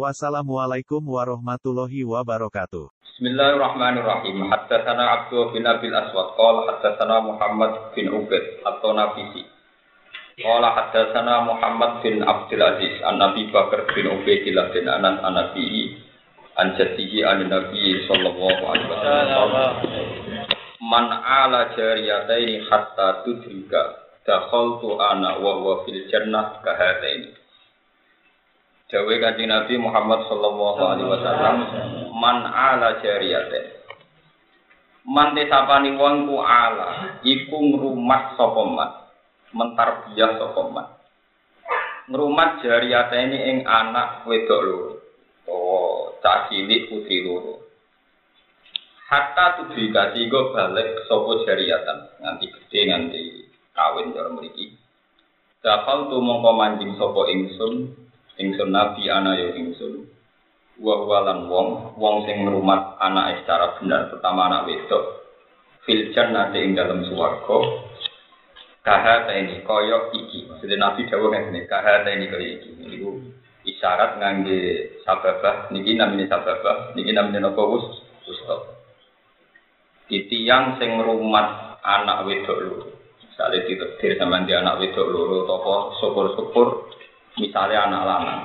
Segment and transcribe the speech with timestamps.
[0.00, 2.88] Wassalamualaikum warahmatullahi wabarakatuh.
[3.04, 4.48] Bismillahirrahmanirrahim.
[4.48, 9.44] Haddatsana Abdul bin Abil Aswad qala haddatsana Muhammad bin Ubaid atau Nafisi.
[10.40, 16.00] Qala haddatsana Muhammad bin Abdul Aziz an Nabi Bakar bin Ubaidillah bin Anas an Nabi
[16.56, 19.52] an jaddihi an Nabi sallallahu alaihi wasallam.
[20.80, 27.36] Man ala jariyataini hatta tudrika dakhaltu ana wa huwa fil jannah kahataini.
[28.90, 31.56] Dawe kanjeng Nabi Muhammad sallallahu alaihi wasallam
[32.10, 33.86] man ala jariyate.
[35.06, 38.90] Man tesapani wong ku ala iku ngrumat sapa man.
[39.54, 40.86] Mentarbiyah sapa man.
[42.10, 44.92] Ngrumat jariyate ini ing anak wedok loro.
[45.46, 47.62] Oh, cah cilik putri loro.
[49.06, 53.22] Hatta tudrika tiga balik sapa jariyatan nganti gede nganti
[53.70, 54.74] kawin cara mriki.
[55.62, 58.00] Dakal tu mongko manjing sapa ingsun
[58.40, 60.08] ingsun nabi ana ya ingsun.
[60.80, 65.28] Wa walan wong wong sing ngrumat anak secara benar pertama anak wedok.
[65.84, 67.58] Fil jannati ing dalam swarga.
[68.80, 70.48] Kahata ini kaya iki.
[70.48, 72.68] Maksudnya nabi dawuh ngene kahata ini kaya iki.
[72.80, 73.10] Niku
[73.68, 74.60] isyarat ngangge
[75.04, 77.84] sababah niki namine sababah niki namine napa wus
[78.24, 78.80] ustad
[80.08, 82.88] titiang sing ngrumat anak wedok loro.
[83.20, 86.68] Misalnya ditetir sama dia anak wedok loro toko syukur-syukur
[87.38, 88.42] misalnya anak lanang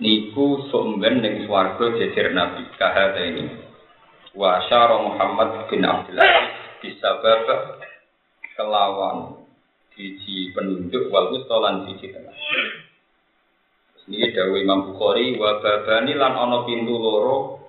[0.00, 3.44] niku sumben ning swarga jejer nabi kahata ini.
[4.32, 6.32] Wa syara Muhammad bin Abdullah
[6.80, 7.46] disabab
[8.56, 9.44] kelawan
[9.92, 12.36] siji penunjuk wal wustolan siji tengah.
[14.10, 17.62] Ini dawe Imam Bukhari wa babani lan ana pintu loro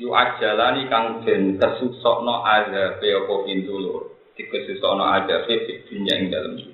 [0.00, 4.00] yu ajalani kang den kesusokno azabe apa pintu loro?
[4.32, 6.71] Dikesusokno azabe di dunya ing dalem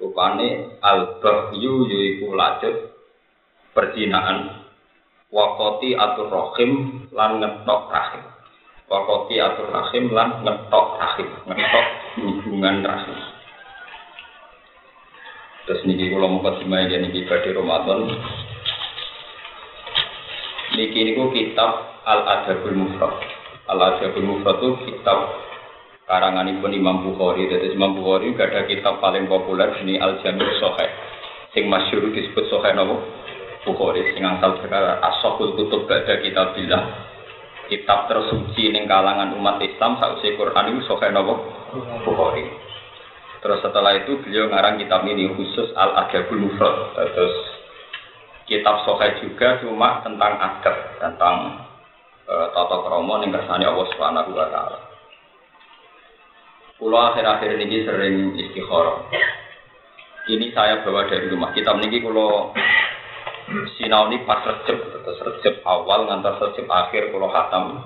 [0.00, 2.96] rupane al-bahyu yaiku lajut
[3.76, 4.64] perzinaan
[5.28, 8.24] wakoti atur rahim lan ngetok rahim.
[8.90, 11.86] Wakoti atur rahim lan ngetok rahim ngetok
[12.18, 13.18] hubungan rahim.
[15.68, 18.10] Terus niki kula mau kadimai ya niki badhe Ramadan.
[20.74, 23.14] Niki niku kitab Al Adabul Mufrad.
[23.70, 25.30] Al Adabul Mufrad itu kitab
[26.10, 27.46] karanganipun Imam Bukhari.
[27.46, 30.90] Jadi Imam Bukhari gak ada kitab paling populer ini Al Jami Soheh.
[31.54, 32.98] Sing masyhur disebut Soheh nopo
[33.62, 34.02] Bukhari.
[34.10, 37.06] Sing asal perkara Asokul Kutub gak ada kitab bilah.
[37.70, 41.46] Kitab tersuci ning kalangan umat Islam sausi Quran itu Soheh nopo
[42.02, 42.50] Bukhari.
[43.40, 46.98] Terus setelah itu beliau ngarang kitab ini khusus Al Adabul Mufrad.
[46.98, 47.34] Terus
[48.50, 51.36] kitab Soheh juga cuma tentang adab, tentang
[52.26, 54.89] uh, tata krama ning kersane Allah Subhanahu wa taala.
[56.80, 59.04] Pulau akhir-akhir ini sering istikharah.
[60.32, 61.52] Ini saya bawa dari rumah.
[61.52, 62.56] Kitab ini kalau
[63.76, 67.84] sinau ini pas recep, terus recep awal ngantar recep akhir pulau hatam.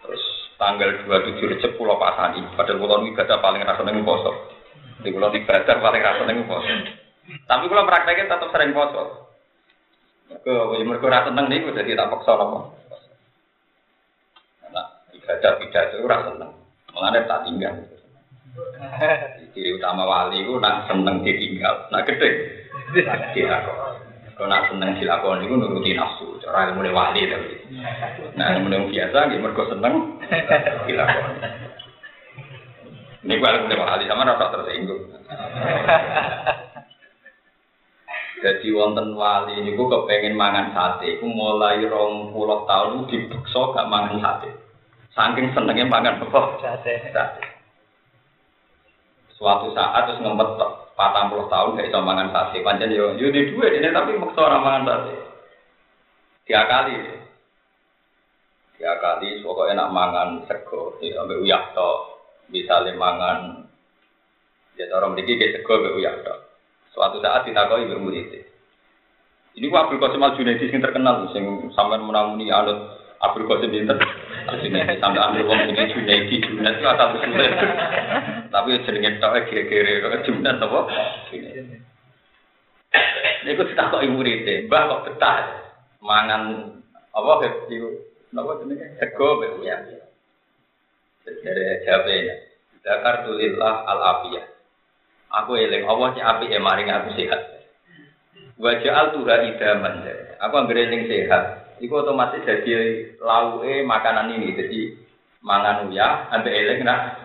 [0.00, 0.24] Terus
[0.56, 2.40] tanggal 27 recep pulau pasani.
[2.56, 4.32] Padahal pulau ibadah paling rasa nengu poso.
[5.04, 6.72] Di pulau ibadah paling rasa nengu poso.
[7.44, 9.28] Tapi kalau prakteknya tetap sering poso.
[10.40, 10.56] Ke
[10.88, 12.58] mereka rasa seneng nih, jadi tak paksa apa.
[14.72, 16.64] Nah, ibadah ibadah itu rasa.
[16.96, 17.76] Mengenai tak tinggal.
[19.52, 22.30] Ciri utama wali itu nak seneng ditinggal, nak gede.
[24.36, 27.56] Kalau nak seneng dilakon itu nuruti nafsu, cara ilmu wali tapi.
[28.36, 30.16] Nah ilmu biasa, dia mergo seneng
[30.88, 31.36] dilakon.
[33.28, 35.04] Ini gua ilmu wali sama rasa tersinggung.
[38.40, 43.88] Jadi wonten wali ini gua kepengen mangan sate, aku mulai rong puluh tahun dibekso gak
[43.88, 44.48] mangan sate.
[45.16, 46.20] Saking senengnya makan.
[46.60, 46.92] Sate.
[49.36, 50.60] Suatu saat terus ngempet
[50.96, 52.60] patang puluh tahun gak bisa mangan sate.
[52.60, 55.14] Panjang yo yo di dua ini tapi maksa orang mangan sate.
[56.44, 56.96] Tiga kali.
[58.76, 61.92] Tiga kali pokoknya nak mangan sego, ya sampai uyak to.
[62.52, 63.64] Misalnya mangan
[64.76, 66.34] ya orang memiliki ke sego sampai uyak to.
[66.92, 68.52] Suatu saat ditakoi bermurid.
[69.56, 73.96] Ini gua Abdul Qasim Al Junaidi yang terkenal, sing sampean menamuni alut Abdul Qasim Binten.
[74.46, 77.50] Sini sampai ambil wong ini Junaidi, Junaidi itu asal usulnya.
[78.54, 80.80] Tapi jenenge tok kira-kira kok Junaidi apa?
[83.42, 85.38] Niku ditakoki murid Mbah kok betah
[85.98, 86.42] mangan
[87.10, 87.32] apa
[87.66, 87.90] iku
[88.30, 89.78] napa jenenge sego mbek uyah.
[91.26, 92.16] Dari jabe
[92.86, 94.46] Dakar tulillah al afiyah.
[95.42, 97.66] Aku eling Allah sing apik e maring aku sehat.
[98.62, 100.06] Wa ja'al tuha idaman.
[100.38, 101.65] Aku anggere sehat.
[101.76, 102.72] Iku otomatis jadi
[103.20, 104.56] lauke makanan ini.
[104.56, 104.80] Jadi
[105.44, 107.20] mangan uya, ambek eling nak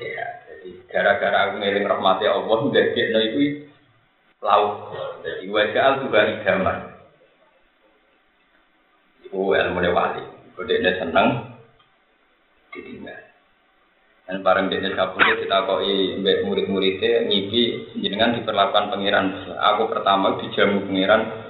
[0.00, 0.48] sehat.
[0.48, 3.40] Jadi gara-gara aku ngeling rahmati Allah ndadekno iku
[4.40, 4.72] lauk.
[5.20, 6.78] Jadi wa ja'al tuha idaman.
[9.28, 10.24] Iku ilmu wali.
[10.56, 11.28] Kodene seneng
[12.72, 13.20] ditinggal.
[14.26, 19.54] Dan bareng dia kabur kita koi murid-muridnya ngipi jenengan diperlakukan pangeran.
[19.54, 21.45] Aku pertama dijamu pangeran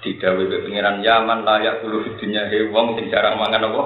[0.00, 3.82] di dawe pangeran Yaman layak dulu dunia hewong sing jarang mangan apa.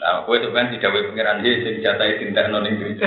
[0.00, 3.04] Nah, kowe dawe pangeran dia sing jatai tindak noning dunia.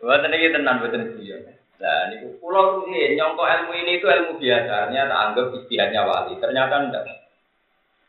[0.00, 1.40] Buat ini tenan betul dia.
[1.76, 6.38] Nah, ini pulau ini nyongko ilmu ini itu ilmu biasa, ternyata anggap istihadnya wali.
[6.40, 7.04] Ternyata enggak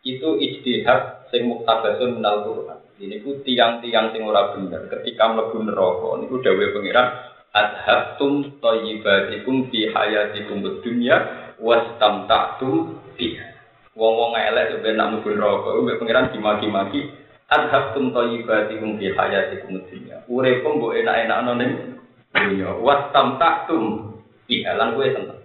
[0.08, 2.48] itu ijtihad sing muktabasun minal.
[2.98, 7.08] Ini ku tiang-tiang sing ora bener ketika mlebu neraka niku dawuhe pangeran
[7.58, 11.18] adhabtum thayyibatikum fi hayatikum dunya
[11.58, 13.48] wastamta'tum biha.
[13.98, 17.10] Wong-wong elek ben nak mlebu neraka mbek pangeran dimaki-maki
[17.50, 20.22] adhabtum thayyibatikum fi hayatikum dunya.
[20.30, 21.72] Uripmu mbok enak-enakno ning
[22.38, 24.14] dunya wastamta'tum
[24.46, 25.42] biha lan kowe seneng.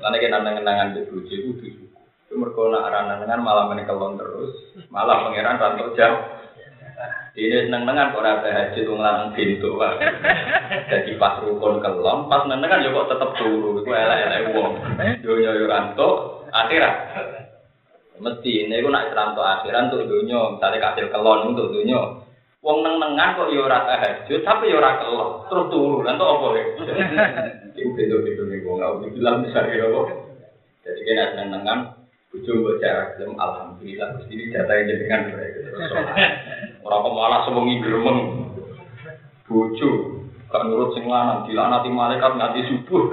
[0.00, 1.52] Lan nek nang-nangan mbek bojo iku
[2.30, 4.54] mereka nak aran malah menekelon terus,
[4.86, 6.39] malah pangeran rantau jam.
[7.30, 10.02] Ini seneng nengan kok ada haji tuh ngelarang pintu pak.
[10.90, 13.78] Jadi pas rukun kelon, pas nengan ya kok tetep turu.
[13.78, 14.72] Itu elek elek uang.
[15.22, 16.08] Dunia yo ranto
[16.50, 16.94] akhirat.
[18.20, 20.58] Mesti ini gue nak ranto akhirat untuk dunia.
[20.58, 22.00] Misalnya kasih kelon untuk dunia.
[22.60, 25.30] Wong neng nengan kok yo rata haji, tapi yo rata kelon.
[25.46, 26.64] Terus turu, ranto apa ya?
[27.78, 30.02] Itu beda nih gue nggak bilang misalnya apa.
[30.80, 31.78] Jadi kena seneng nengan,
[32.30, 35.22] Ujung film alhamdulillah terus ini data yang kan
[36.84, 38.18] orang pemalas sewengi geremeng
[39.44, 39.90] bojo
[40.50, 43.04] gak nurut sing lanang dilanati malaikat nganti subuh.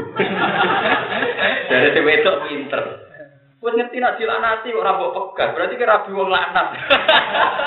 [1.69, 2.83] Dari si wedok pinter.
[3.61, 6.67] Wes ngerti nak dilanati kok ora pegat berarti kira rabi wong lanang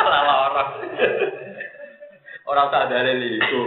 [0.07, 0.69] lala orang
[2.47, 3.61] orang sadar itu.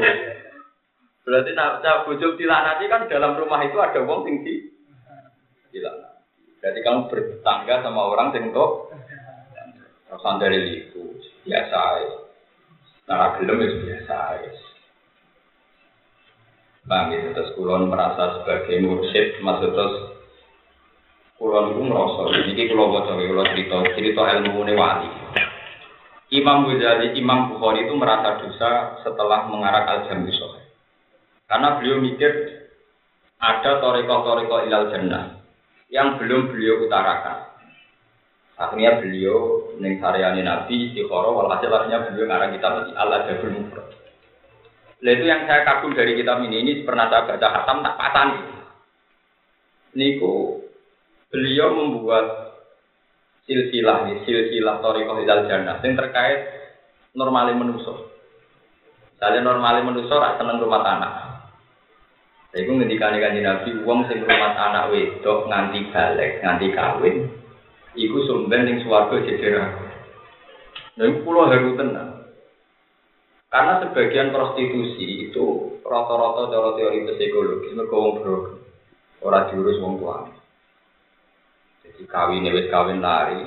[1.23, 4.71] Berarti nak bojo dilanati kan dalam rumah itu ada wong tinggi
[5.71, 6.13] dilanati
[6.63, 8.71] jadi kamu bertangga sama orang kok
[10.07, 11.19] Rasan dari itu.
[11.43, 11.79] Biasa
[13.07, 14.15] Nara gelem itu biasa
[16.83, 19.95] Bang, itu terus kulon merasa sebagai mursyid, maksud terus
[21.39, 25.09] kulon itu merasa, ini kulon bocor, kulon cerita, cerita ilmu ini wali.
[26.33, 30.33] Imam Ghazali, Imam Bukhari itu merasa dosa setelah mengarak al-jami
[31.45, 32.31] Karena beliau mikir
[33.37, 35.45] ada toriko-toriko ilal jannah
[35.93, 37.52] yang belum beliau utarakan.
[38.53, 43.87] Akhirnya beliau neng saryani Nabi istiqoroh, walhasil akhirnya beliau ngarang kitab ini Allah Jabul Mufrad.
[45.03, 48.39] Nah itu yang saya kagum dari kitab ini, ini pernah saya baca hatam tak patani.
[49.97, 50.63] Niku
[51.33, 52.25] beliau membuat
[53.49, 56.39] silsilah nih, silsilah Torikoh Hidal Jannah yang terkait
[57.17, 58.13] normalin menuso.
[59.17, 61.13] Misalnya normalin menuso rak seneng rumah tanah.
[62.53, 67.15] Iku ngendikane kanjeng Nabi wong sing rumah anak wedok nganti balik, nganti kawin,
[67.93, 69.85] iku sumben ning swarga jejer aku.
[70.93, 72.09] Nah, iku kula haru tenan.
[73.53, 78.37] Karena sebagian prostitusi itu rata-rata cara teori psikologi mergo wong bro.
[79.21, 80.25] Ora diurus wong tua.
[81.85, 83.45] Jadi kawin wis kawin lari.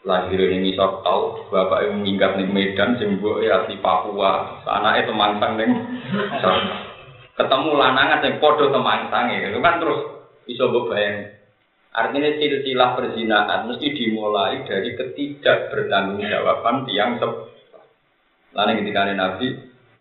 [0.00, 5.60] Lahir ini misal tau bapak yang minggat ning Medan sing ya di Papua, anake temangsang
[5.60, 5.76] ning
[7.36, 10.00] ketemu lanangan yang podo temangsang itu kan terus
[10.48, 11.39] bisa bayang.
[11.90, 17.32] Artinya silsilah perzinahan mesti dimulai dari ketidak bertanggung jawaban tiang sep.
[18.54, 19.46] Lalu ketika Nabi,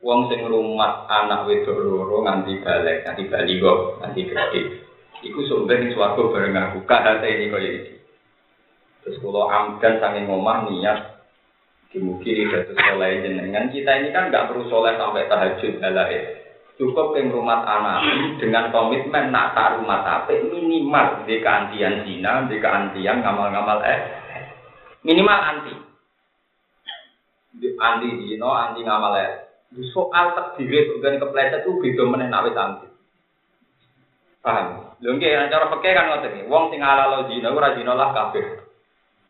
[0.01, 4.61] uang sing rumah anak wedok loro nganti balik, nganti baligo, nganti gede.
[5.25, 6.77] Iku sumber ning swarga bareng aku.
[6.85, 7.93] Kahate ini kaya iki.
[9.03, 11.19] Terus kalau amdan sange ngomah niat
[11.89, 16.38] Dimugi dados soleh jenengan kita ini kan nggak perlu soleh sampai tahajud halae
[16.79, 17.99] cukup yang rumah anak
[18.39, 23.99] dengan komitmen nak tak rumah tapi minimal di keantian zina, di keantian ngamal-ngamal eh
[25.03, 25.75] minimal anti.
[27.59, 29.31] Anti zina, anti ngamal eh.
[29.91, 32.87] Soal takdir dan kepleset itu beda meneh nak anti.
[34.39, 34.95] Paham?
[35.03, 36.47] Lho nggih cara fikih kan ngoten iki.
[36.47, 38.69] Wong sing halal zina ora zina lah kafir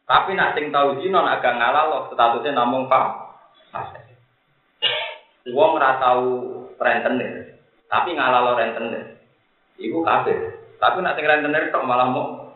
[0.10, 3.30] tapi nak sing tau zina nak gak ngalal statusnya namung pak.
[5.54, 6.26] Wong ora tau
[6.80, 7.60] rentenir.
[7.92, 9.20] Tapi ngalalo rentenir.
[9.80, 10.60] Iku kafir.
[10.80, 12.50] Tapi nak sing rentenir tok malah mau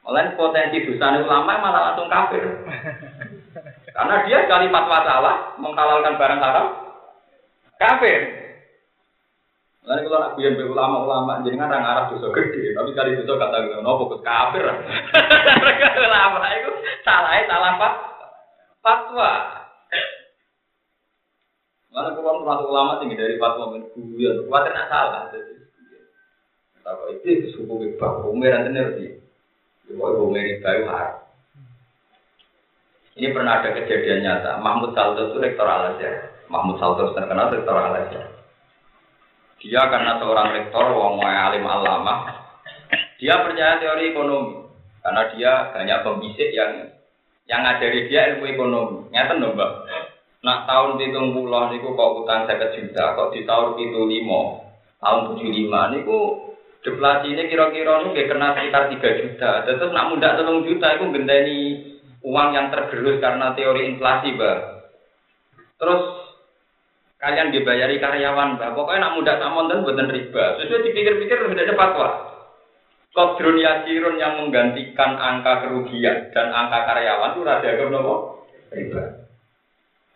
[0.00, 2.42] Malah potensi dosa ulama malah langsung kafir.
[3.90, 6.66] Karena dia sekali fatwa salah menghalalkan barang haram
[7.76, 8.20] kafir.
[9.80, 13.80] Lalu kalau nak biar ulama-ulama jadi orang Arab dosa gede, tapi kali dosa kata gue,
[13.80, 14.60] no fokus kafir.
[16.04, 17.94] ulama itu salah salah pak
[18.84, 19.59] fatwa.
[21.90, 25.22] Mana kalau termasuk ulama tinggi dari fatwa menguyon, khawatir nak salah.
[26.80, 29.18] Tapi itu suku bebas, umir ngerti.
[29.98, 31.18] Bahwa umir baru haram.
[33.18, 34.62] Ini pernah ada kejadian nyata.
[34.62, 35.98] Mahmud Salto itu rektor Al.
[36.46, 38.06] Mahmud Salto terkenal rektor Al.
[39.60, 42.32] Dia karena seorang rektor, wong alim alama,
[43.20, 44.72] dia percaya teori ekonomi
[45.04, 46.96] karena dia banyak pembisik yang
[47.44, 48.98] yang ngajari dia ilmu ekonomi.
[49.12, 49.72] Nyata dong, Mbak.
[50.40, 54.64] Nak tahun pitung puluh niku kok utang saya juta, kok di tahun pitung lima,
[54.96, 56.48] tahun tujuh lima niku
[56.80, 59.50] deflasi ini kira-kira nih kena sekitar tiga juta.
[59.68, 61.60] Terus nak muda telung juta itu genteni
[62.24, 64.58] uang yang tergerus karena teori inflasi, Mbak.
[65.76, 66.02] Terus
[67.20, 68.72] kalian dibayari karyawan, Mbak.
[68.76, 70.44] Pokoknya nak muda tak monten buatan riba.
[70.56, 72.08] Sesuai dipikir-pikir sudah ada fatwa.
[73.10, 78.14] Kodrun yasirun yang menggantikan angka kerugian dan angka karyawan itu rada nopo
[78.70, 79.29] riba.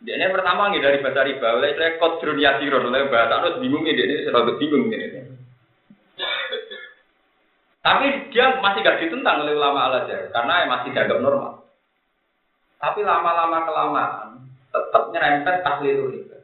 [0.04, 4.04] Dia pertama nih dari bahasa riba, oleh saya kodrun yasirun, oleh bahasa harus bingung ini,
[4.04, 5.32] ini selalu bingung ini.
[7.84, 11.68] Tapi dia masih gak ditentang oleh ulama al azhar karena masih dianggap normal.
[12.80, 14.28] Tapi lama-lama kelamaan
[14.72, 16.38] tetap nyerempet tahlil riba.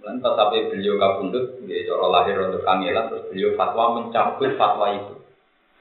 [0.00, 5.14] Pas sampai beliau kabundut, dia cara lahir untuk kangelan, terus beliau fatwa mencabut fatwa itu.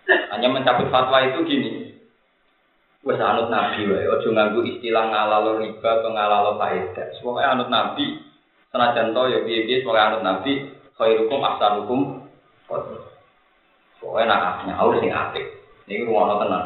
[0.10, 1.79] Hanya mencabut fatwa itu gini,
[3.00, 7.16] Wes anut nabi wae, ojo nganggo istilah ngalalo riba atau ngalalo faedah.
[7.24, 8.20] Pokoke anut nabi,
[8.76, 10.68] senajan to ya piye-piye pokoke anut nabi,
[11.00, 12.28] khairukum ahsanukum.
[12.68, 15.48] Pokoke nak nyaur sing apik.
[15.88, 16.64] Niki rumono tenan.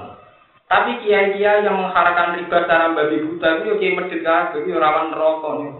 [0.65, 5.13] Tapi kiai-kiai yang mengharapkan riba secara babi buta itu yo kiai medhit kabeh, yo rawan
[5.13, 5.71] rokok nih.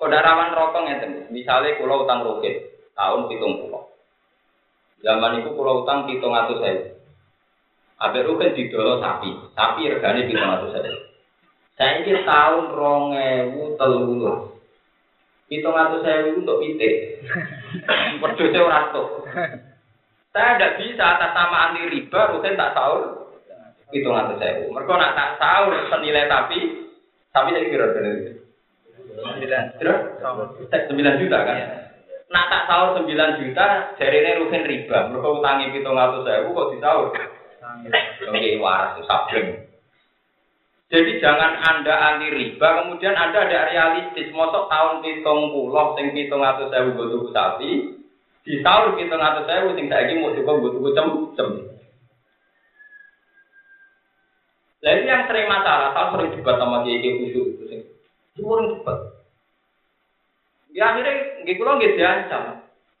[0.00, 1.28] Kok rawan rokok ngeten.
[1.28, 3.68] Misale kula utang roket tahun 70.
[5.04, 7.01] Zaman itu kula utang 700.000.
[8.02, 10.90] Abe rugen didolo sapi, sapi regane pitung atus saja.
[11.78, 14.58] Saya ini tahun rong ewu telur.
[15.46, 17.22] Pitung atus saya untuk pitik.
[18.22, 19.06] Berdua orang tuh.
[20.34, 23.30] Saya tidak bisa atas nama anti riba, rugen tak sahur.
[23.94, 24.66] Pitung atus saya.
[24.66, 26.58] Mereka nak tak sahur senilai tapi,
[27.30, 27.86] tapi saya kira
[29.78, 29.94] kira.
[30.90, 31.58] Sembilan juta kan?
[32.34, 35.06] Nak tak sahur sembilan juta, jadi ini rugen riba.
[35.06, 37.14] Mereka utangi pitung atus saya, kok disahur?
[38.60, 39.02] Waras.
[40.92, 44.28] Jadi jangan Anda anti riba, kemudian Anda ada realistis.
[44.28, 47.96] Mosok tahun pitung puluh, sing pitung atau saya butuh sapi,
[48.44, 51.48] di tahun pitung atau saya sing saya mau cukup butuh cem cem.
[54.84, 57.80] Lalu yang sering masalah, kalau sering debat sama kiai khusyuk itu sing,
[58.42, 58.98] orang debat.
[60.74, 62.44] Di akhirnya, nggak kulo nggak diancam.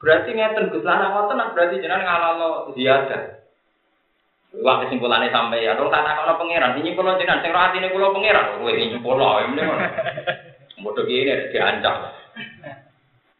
[0.00, 3.41] Berarti ngeten gus lanang berarti jenengan ngalalo ziyadah.
[4.60, 8.12] Wah kesimpulannya sampai ya, dong tak kalau pangeran, ini kalau jenengan, sing roh ini kalau
[8.12, 9.88] pangeran, gue ini pola, ini mana?
[10.82, 12.12] Bodoh gini diancam.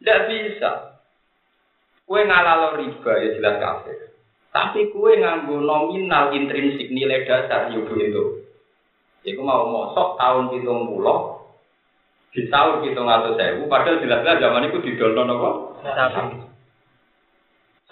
[0.01, 0.71] Tidak bisa.
[2.03, 3.97] Kue ngalalo riba ya jelas kafir.
[4.49, 8.25] Tapi kue nganggo nominal intrinsik nilai dasar yo itu.
[9.23, 11.47] Iku mau mosok tahun pitung pulau,
[12.35, 15.79] di tahun pitung atau sewu, padahal jelas-jelas zaman itu didol nopo.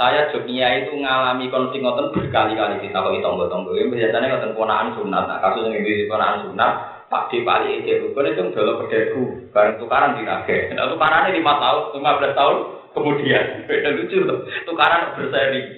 [0.02, 3.14] Saya Jogja itu ngalami konflik ngoten berkali-kali kita kok.
[3.14, 5.30] Ini biasanya ngoten ponaan sunat.
[5.30, 9.22] Nah, kasus yang di ponaan sunat, Pak Di Pali itu bukan itu dulu perdeku,
[9.54, 10.74] bareng tukaran di nage.
[10.74, 12.58] Nah, tukarannya lima tahun, lima belas tahun
[12.98, 13.46] kemudian.
[13.70, 15.70] Beda lucu tuh, tukaran berseri.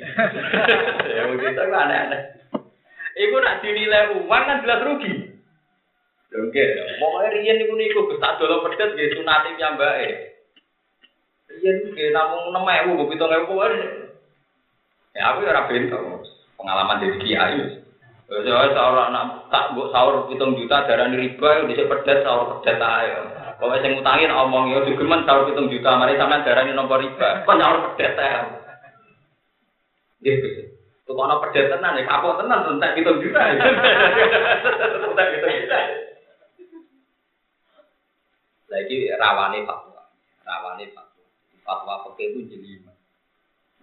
[1.20, 2.22] ya begitu kan aneh-aneh.
[3.20, 5.36] Iku nak dinilai uang kan jelas rugi.
[6.32, 6.66] Oke,
[6.96, 10.10] pokoknya rian niku niku tak dolo pedet nggih sunate piyambake.
[11.60, 14.03] Rian nggih namung 6000 7000
[15.14, 16.26] Ya aku ya ora bento.
[16.58, 17.62] Pengalaman dari kiai.
[18.34, 23.30] Saya sahur anak tak buat sahur hitung juta darah riba, bisa pedas sahur pedas ayo.
[23.62, 27.46] Kalau saya ngutangin omong ya juga sahur hitung juta, mari sama darah ini nomor riba,
[27.46, 28.42] kok sahur pedas ayo.
[30.26, 30.50] Gitu.
[31.06, 33.42] Tuh kalau pedas tenan ya kapok tenan entek hitung juta.
[33.54, 35.80] Entek hitung juta.
[38.74, 40.10] Lagi rawani fatwa,
[40.42, 41.26] rawani fatwa.
[41.62, 42.93] Fatwa pakai itu jadi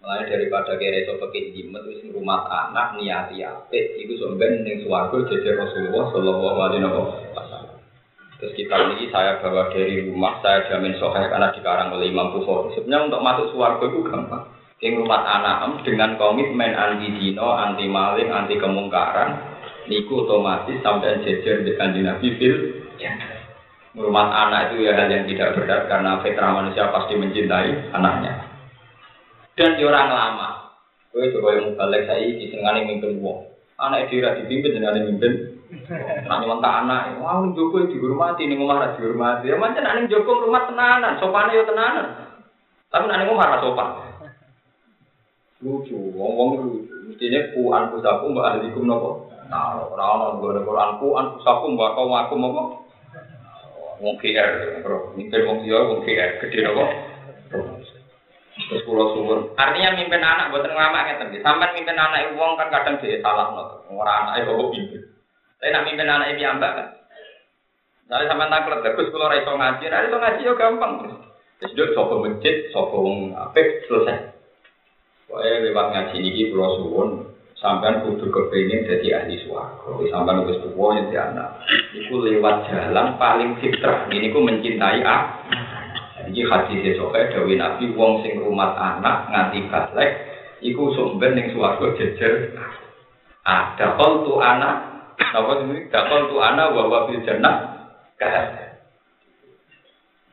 [0.01, 5.29] Mulai daripada kira iso pakai jimat wis rumah anak niati apik itu sampean ning swarga
[5.29, 6.89] jejer Rasulullah sallallahu alaihi
[7.37, 7.77] wasallam.
[8.41, 12.73] Terus kita ini saya bawa dari rumah, saya jamin sohaya karena dikarang oleh Imam Bukhari.
[12.73, 14.43] Sebenarnya untuk masuk swarga itu gampang.
[14.81, 19.37] King rumah anak dengan komitmen anti dino, anti maling, anti kemungkaran,
[19.85, 22.55] niku otomatis sampai jejer di kanjeng Nabi fil
[23.91, 28.50] Rumah anak itu ya hal yang tidak berat karena fitrah manusia pasti mencintai anaknya.
[29.61, 30.73] Dan di orang lama,
[31.13, 33.45] gue coba yang balik saya di senengane mimpin wong.
[33.77, 35.61] Anak itu tidak dipimpin dengan mimpin.
[36.25, 39.53] Nak nyontak anak, wah Joko dihormati, ini ngomong dihormati.
[39.53, 42.05] Ya macam anak Joko rumah tenanan, sopan ya tenanan.
[42.89, 43.89] Tapi anak ngomong sopan.
[45.61, 46.97] Lucu, wong-wong lucu.
[47.05, 49.29] Mestinya ku anfusakum mbak ahlikum nopo.
[49.45, 52.61] Nah, orang-orang gue Quran ku anfusakum mbak kau aku nopo
[54.01, 55.13] wong GR, bro.
[55.13, 56.85] Mimpin wong Jawa wong GR, gede nopo.
[58.51, 59.55] Terus pulau suwun.
[59.55, 61.43] Artinya mimpin anak buat ngelamak ngeten iki.
[61.43, 63.63] Sampeyan mimpin anak wong kan kadang dia salah no.
[63.95, 65.01] Ora anake kok pimpin.
[65.59, 66.87] Tapi nak mimpin anak iki ambak kan.
[68.11, 70.91] Misalnya sampean taklet, kalau ora iso ngaji, ora ngaji yo gampang.
[71.63, 73.31] Terus duduk sapa masjid, sapa wong
[73.87, 74.17] selesai.
[75.31, 77.09] Pokoknya lewat ngaji niki pulau suwun,
[77.55, 79.95] sampean kudu kepengin jadi ahli swarga.
[80.11, 81.63] Sampean wis jadi anak.
[81.95, 84.11] Iku lewat jalan paling fitrah.
[84.11, 85.39] Ini ku mencintai ah.
[86.31, 90.11] Iki hadis sokai Dewi Nabi wong sing rumah anak nganti balik
[90.63, 92.55] iku sumber ning swarga jejer.
[93.43, 94.75] Ah, dakol tu anak,
[95.19, 95.91] napa ini?
[95.91, 97.67] Dakol tu anak wa wa fil jannah.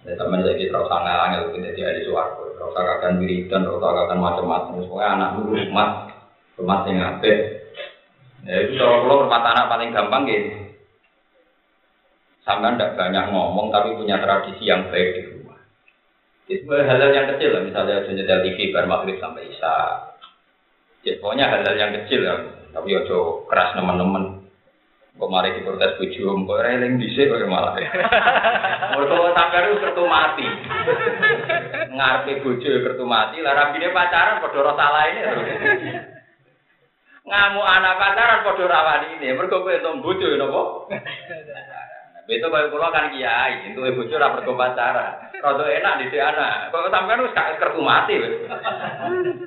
[0.07, 2.47] Ya teman saya kita usah ngalang itu jadi ahli swarga.
[2.63, 4.79] Usah akan wiridan, usah akan macam-macam.
[4.87, 5.89] Pokoknya anak rumah
[6.55, 7.39] rumah sing apik.
[8.47, 10.53] Ya itu kalau kalau rumah anak paling gampang gitu.
[12.47, 15.38] Sampai tidak banyak ngomong tapi punya tradisi yang baik di
[16.49, 19.77] hal-hal yang kecil lah, misalnya ada nyetel TV bar maghrib sampai isya.
[21.05, 22.35] Ya, pokoknya hal-hal yang kecil ya,
[22.73, 24.49] tapi ojo keras teman-teman.
[25.19, 27.75] Kok mari diprotes bojo, kok reling dhisik kok malah.
[28.95, 30.47] Mergo sampeyan itu kertu mati.
[31.91, 35.21] Ngarepe bojo kertu mati, lah rabine pacaran padha ora salah ini.
[37.29, 40.63] ngamuk anak pacaran padha rawani ini mergo kowe entuk bojo napa
[42.29, 45.33] Itu kalau pulau kan kiai, itu ibu curah pergi pacaran.
[45.41, 46.69] Rodo enak di si anak.
[46.69, 48.21] Kalau sampai lu sekarang kertu mati,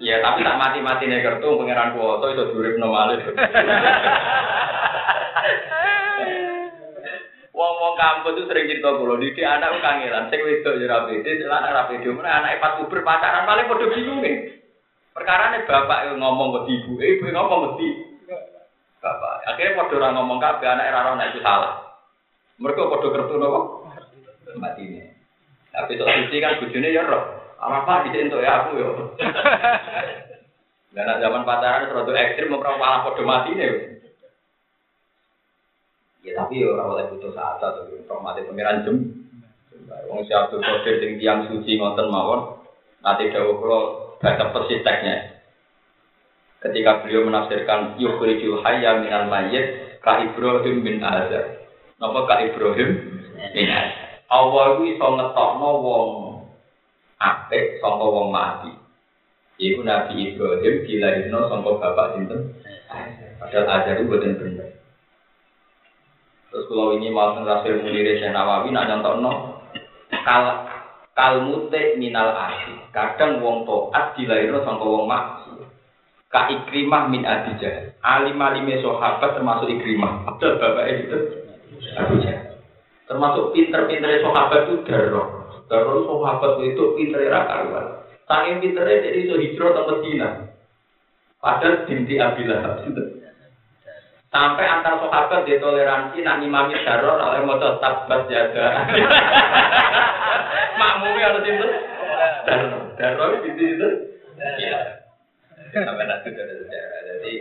[0.01, 3.38] ya tapi tak mati mati nih kertu pangeran kuoto itu durip normal itu.
[7.53, 11.21] Wong wong kampus itu sering cerita pulau di si anak kangelan, sing wedok ya rapi,
[11.21, 14.58] di celana rapi, mana anak pas puber pacaran paling bodoh bingung nih.
[15.13, 17.93] Perkara nih bapak yang ngomong ke ibu, ibu ngomong ke
[19.06, 19.45] bapak.
[19.53, 21.90] Akhirnya bodoh orang ngomong kabeh anak era itu salah.
[22.62, 23.89] Mereka podo kertu nopo?
[24.62, 25.02] Mati ini.
[25.74, 27.41] Tapi sok suci kan bujune ya roh.
[27.58, 28.89] Apa di untuk ya aku ya.
[30.91, 33.65] Dan zaman pacaran terlalu ekstrim memperang malah podo mati ini.
[36.21, 38.97] Ya tapi ya orang oleh butuh saat atau untuk mati pangeran jem.
[40.12, 42.62] Wong siap tuh kode sing tiang suci ngonten mawon.
[43.02, 43.80] Nanti dawuh kula
[44.21, 45.41] baca persis teksnya.
[46.62, 51.62] Ketika beliau menafsirkan yukhrijul hayya minal mayyit ka Ibrahim bin Azar.
[52.01, 52.89] Napa Kak Ibrahim?
[53.53, 53.77] Ini.
[54.25, 56.07] Allah itu iso ngetokno wong
[57.21, 58.73] apik saka wong mati.
[59.61, 62.57] Iku Nabi Ibrahim dilahirno saka bapak sinten?
[63.37, 64.81] Padahal ajar itu boten bener.
[66.49, 69.31] Terus kalau ini mau Rasul Munir Nawawi nak nyontokno
[70.25, 70.45] kal
[71.13, 72.81] kalmute minal asi.
[72.89, 75.53] Kadang wong toat dilahirno saka wong mati.
[76.33, 77.93] Ka Ikrimah min Adijah.
[78.01, 80.25] Alim alime sahabat termasuk Ikrimah.
[80.25, 81.40] Padahal bapak itu
[81.97, 82.51] Abu Jahal.
[83.12, 85.27] Termasuk pinter-pinternya sahabat itu darah.
[85.67, 87.86] Darah sahabat itu pinternya karuan.
[88.23, 90.30] Saking pinternya jadi itu hijrah ke Medina.
[91.41, 92.88] Padahal binti Abi Lahab.
[94.32, 98.88] Sampai antar sahabat ditoleransi nak imami darah oleh motor tabat jaga.
[100.80, 101.67] Makmumnya harus itu.
[102.47, 103.89] Darah, darah binti itu.
[104.39, 104.80] Iya.
[105.75, 106.99] Sampai nanti ada sejarah.
[107.12, 107.34] Jadi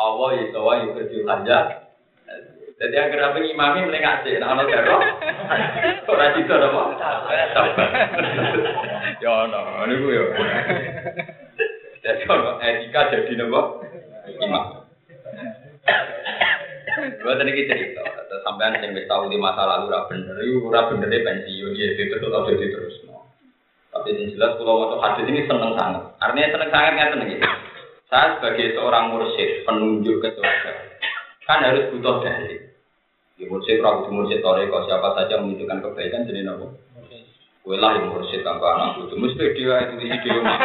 [0.00, 1.89] Allah itu wa yukerjul hajat
[2.80, 5.04] jadi yang kira imami melengak sih, nah ono jaro.
[6.08, 6.82] Ora itu apa?
[9.20, 10.24] Ya ono, niku yo.
[12.00, 13.84] Jadi ono etika jadi nopo?
[14.40, 14.88] Imam.
[17.20, 18.02] Gua tadi kita cerita,
[18.48, 22.48] sampean yang wis tahu di masa lalu ora bener, ora bener pensiun ya itu tetap
[22.48, 22.96] jadi terus.
[23.92, 26.16] Tapi yang jelas kalau mau hadis ini seneng sangat.
[26.16, 27.46] Artinya seneng sangat nggak seneng gitu.
[28.08, 30.72] Saya sebagai seorang mursyid, penunjuk ke surga,
[31.44, 32.69] kan harus butuh dalil.
[33.40, 36.76] Di mursyid, ragu di mursyid toreko, siapa saja membutuhkan kebaikan, jadi nopo.
[37.64, 40.58] Kue lah yang mursyid tanpa anak itu, mesti dia itu isi dia mah.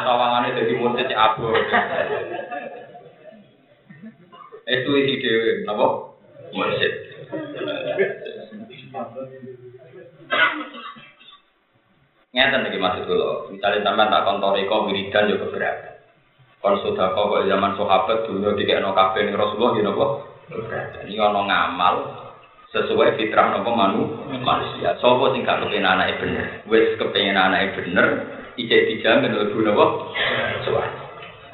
[0.00, 1.52] Tawangannya jadi mursyid abu.
[4.64, 6.16] Itu isi dia, nopo.
[6.56, 6.92] Mursyid.
[12.32, 13.52] Ngeten iki maksud kula.
[13.52, 15.97] Misalnya sampean tak kontoreko wiridan yo keberatan.
[16.58, 20.06] Kon sudah kok zaman sahabat dunia dikekno kabeh ning Rasulullah ya napa?
[21.06, 21.94] Ini ono ngamal
[22.74, 24.02] sesuai fitrah nopo manu
[24.42, 24.98] manusia.
[24.98, 26.46] Sopo sing gak kepengen anake bener.
[26.66, 28.06] Wis kepengen anake bener,
[28.58, 30.12] ijek dijamin lebu nopo?
[30.66, 30.90] Soal.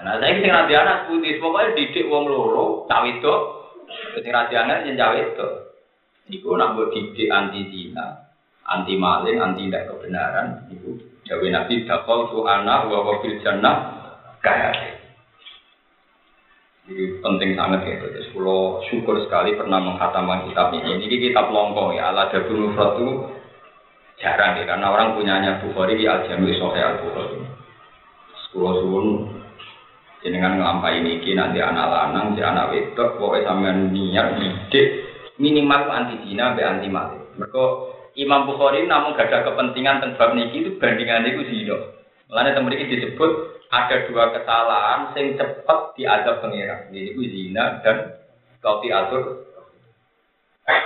[0.05, 3.35] Nah, saya sing nanti anak putih, pokoknya didik wong loro, cawe itu,
[4.21, 5.49] sing nanti anak yang cawe itu.
[6.29, 8.21] Iku nak buat didik anti zina,
[8.69, 10.93] anti maling, anti tidak kebenaran, iku
[11.25, 14.04] Jawa Nabi dakol tu anak wa wa fil jannah
[14.45, 14.71] kaya.
[16.85, 17.97] Jadi penting sangat ya.
[17.97, 21.01] Terus kalau syukur sekali pernah menghatamkan kitab ini.
[21.01, 22.13] Ini kitab longkong ya.
[22.13, 23.09] Ala Dabul Mufrad itu
[24.21, 24.69] jarang ya.
[24.69, 27.41] Karena orang punyanya Bukhari di Al-Jami Sohe Al-Bukhari.
[28.45, 29.07] Sepuluh suun.
[30.21, 35.05] Jenengan ngelampai ini nanti anak lanang, si anak wedok, pokoknya sampean niat didik
[35.37, 37.19] minimal anti zina, be anti mati.
[37.39, 37.65] Mereka
[38.15, 41.77] Imam Bukhari namun gak ada kepentingan tentang niki itu bandingannya itu zina.
[42.31, 46.87] Lainnya teman ini disebut ada dua kesalahan sing cepat diadab pengira.
[46.95, 48.23] Jadi zina dan
[48.63, 49.51] kau diatur.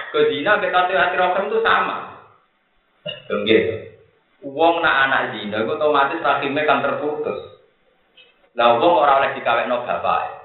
[0.09, 2.25] Ke zina ke kau diatur itu sama.
[3.29, 4.01] Enggak.
[4.39, 7.59] Uang nak anak zina, otomatis rahimnya kan terputus.
[8.55, 10.39] Lah uang orang oleh dikawin no bapak.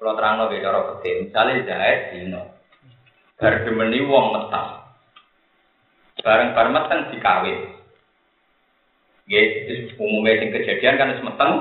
[0.00, 2.40] Kalau terang no cara kecil, misalnya jahit zina,
[3.36, 4.80] bergemeni uang metang.
[6.24, 7.79] Bareng-bareng metang dikawin.
[9.30, 11.52] Nggih, umumnya sing kejadian kan wis meteng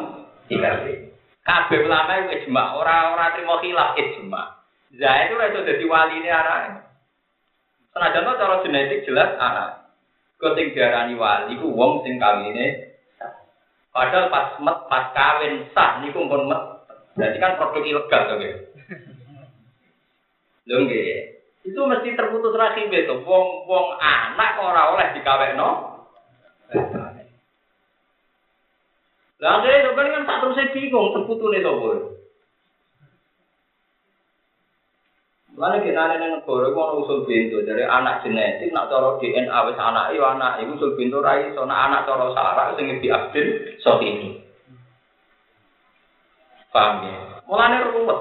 [0.49, 1.13] dikawin.
[1.45, 4.57] Kabeh ulama itu ijma, ora-ora trimo khilaf ijma.
[4.97, 6.81] Zaid itu iso dadi waline anake.
[7.93, 9.93] Senajan to cara genetik jelas anak.
[10.41, 12.89] Kau sing diarani wali ku wong sing kawine
[13.93, 16.61] Padahal pas met pas kawin sah niku pun met.
[17.13, 18.33] Berarti kan produk ilegal to
[20.73, 21.17] nggih.
[21.69, 23.13] Itu mesti terputus rahim itu.
[23.29, 25.69] Wong wong anak ora oleh dikawekno.
[29.39, 31.91] Lah akhirnya sampeyan kan tak terus bingung terputune sapa.
[35.59, 39.75] Mana kita ada yang negara itu usul pintu dari anak genetik nak cara DNA wis
[39.75, 44.39] anak itu anak itu usul pintu rai so anak cara sarah sing diabdin so ini.
[46.71, 47.43] Paham ya?
[47.43, 48.19] Mulanya ruwet.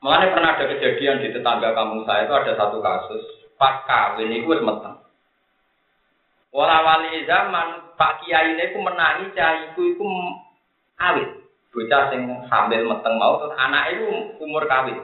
[0.00, 3.22] Mulanya pernah ada kejadian di tetangga kampung saya itu ada satu kasus
[3.60, 4.91] pas kawin itu meteng.
[6.52, 10.04] Wala wali zaman Pak Kiai ini ku menangi cah iku
[11.00, 11.28] awit.
[11.72, 15.00] Bocah sing hamil meteng mau terus anak itu umur kawin.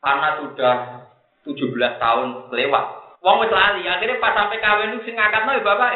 [0.00, 1.04] Karena sudah
[1.44, 2.84] 17 tahun lewat.
[3.20, 5.92] Wong wis lali, akhirnya pas sampai kawin itu sing ngakatno ya bapak.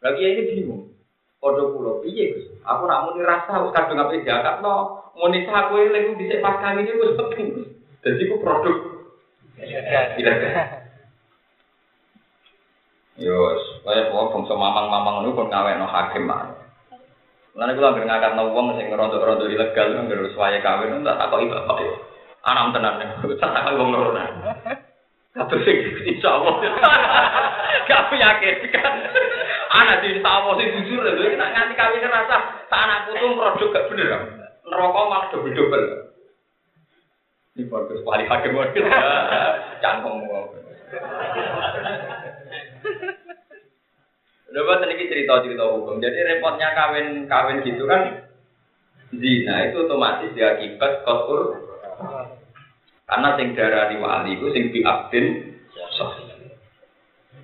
[0.00, 0.82] Lagi ini bingung.
[1.44, 2.56] Padha kula piye Gus?
[2.64, 5.04] Aku nak muni rasa wis kadung ape diangkatno.
[5.20, 7.48] Muni aku lagi dhisik pas kawin wis penting.
[8.00, 8.76] Dadi ku produk.
[9.60, 10.83] Tidak.
[13.14, 13.30] Yo,
[13.86, 16.50] kaya wong bangsa mamang-mamang niku kon ngawekno hakim mah.
[17.54, 21.94] Lan kula anggere ngakatno wong sing ngerontok-rontok ilegal anggere suwaye kawin tak takoki bapak yo.
[22.42, 24.10] Anak tenan nih, tak takoki wong loro.
[25.34, 25.76] Kabeh sing
[26.14, 26.54] insyaallah.
[27.90, 28.94] Gak yakin kan.
[29.74, 33.86] Anak di insyaallah sing jujur lho, nek nganti kawin rasa tak anak putu produk gak
[33.90, 34.10] bener.
[34.66, 35.86] Neraka malah double-double.
[37.54, 38.82] Ini bagus, wali hakim wakil.
[39.78, 40.18] Cangkem.
[44.54, 45.98] Coba tadi cerita-cerita hukum.
[45.98, 48.22] Jadi repotnya kawin kawin gitu kan
[49.10, 51.58] zina itu otomatis diakibat kotor.
[53.10, 55.26] Karena sing darah wali itu sing diabdin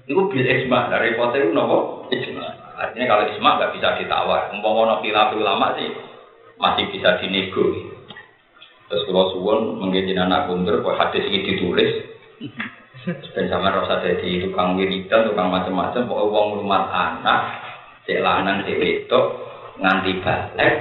[0.06, 2.46] Itu bil isma, dari repotnya itu nopo isma.
[2.78, 4.54] Artinya kalau isma nggak bisa ditawar.
[4.54, 5.90] Umpama nopo ulama sih
[6.62, 7.90] masih bisa dinego.
[8.86, 11.90] Terus kalau suwon mengkaji anak kundur, hadis ini ditulis,
[13.08, 17.40] dan sama rasa jadi tukang wiridan, tukang macam-macam, pokoknya uang rumah anak,
[18.04, 19.26] cek lanang, cek wedok,
[19.80, 20.74] nganti balik,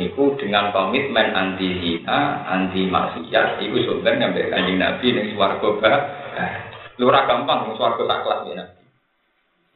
[0.00, 5.92] niku dengan komitmen anti zina, anti maksiat, itu sebenarnya ngambil kanjeng Nabi ning swarga ba.
[6.96, 8.82] Lurah gampang ning swarga sak kelas ya Nabi.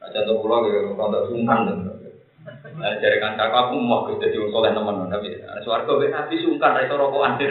[0.03, 2.02] Contoh ya rada sungkan to.
[2.43, 6.99] Nah, dari kancaku aku mau ke jadi soleh teman tapi swarga be Nabi sungkan iso
[6.99, 7.47] rokokan sir.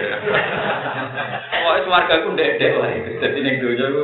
[1.49, 3.17] Pokoke swarga ku ndek-ndek wae.
[3.17, 4.03] Dadi ning donya ku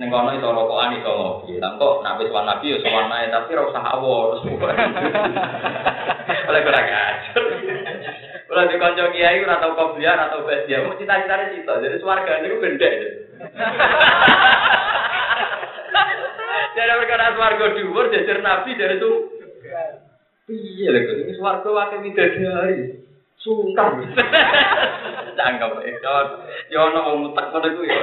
[0.00, 1.60] ning kono iso rokokan iso ngopi.
[1.60, 4.40] Lah kok nek wis Nabi ya sowan nae tapi ora usah awor.
[6.48, 6.80] Oleh kira
[8.48, 11.76] Kalau di konco kiai ora tau kopiah atau bestia, mau cita-citane cita.
[11.76, 12.94] Jadi swarga niku gendek.
[16.72, 19.12] Jadi perkara swarga dhuwur jajar nabi dari itu.
[20.50, 22.98] Iya lho, ini swarga wakil widadari.
[23.38, 24.10] Sungkan.
[25.38, 25.72] Cangkem.
[26.72, 28.00] Ya ono wong mutek ngono iku ya.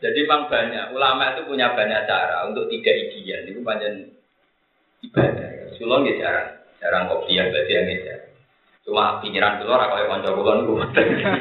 [0.00, 3.46] Jadi memang banyak ulama itu punya banyak cara untuk tidak ideal.
[3.46, 4.10] Itu panjang
[5.06, 5.76] ibadah.
[5.78, 8.30] Sulo nggih jarang, jarang kopi yang berarti yang jarang.
[8.82, 10.74] Cuma pikiran keluar kalau yang kanca kula niku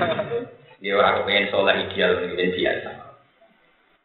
[0.83, 3.08] Dia orang kepengen soleh ideal ini biasa.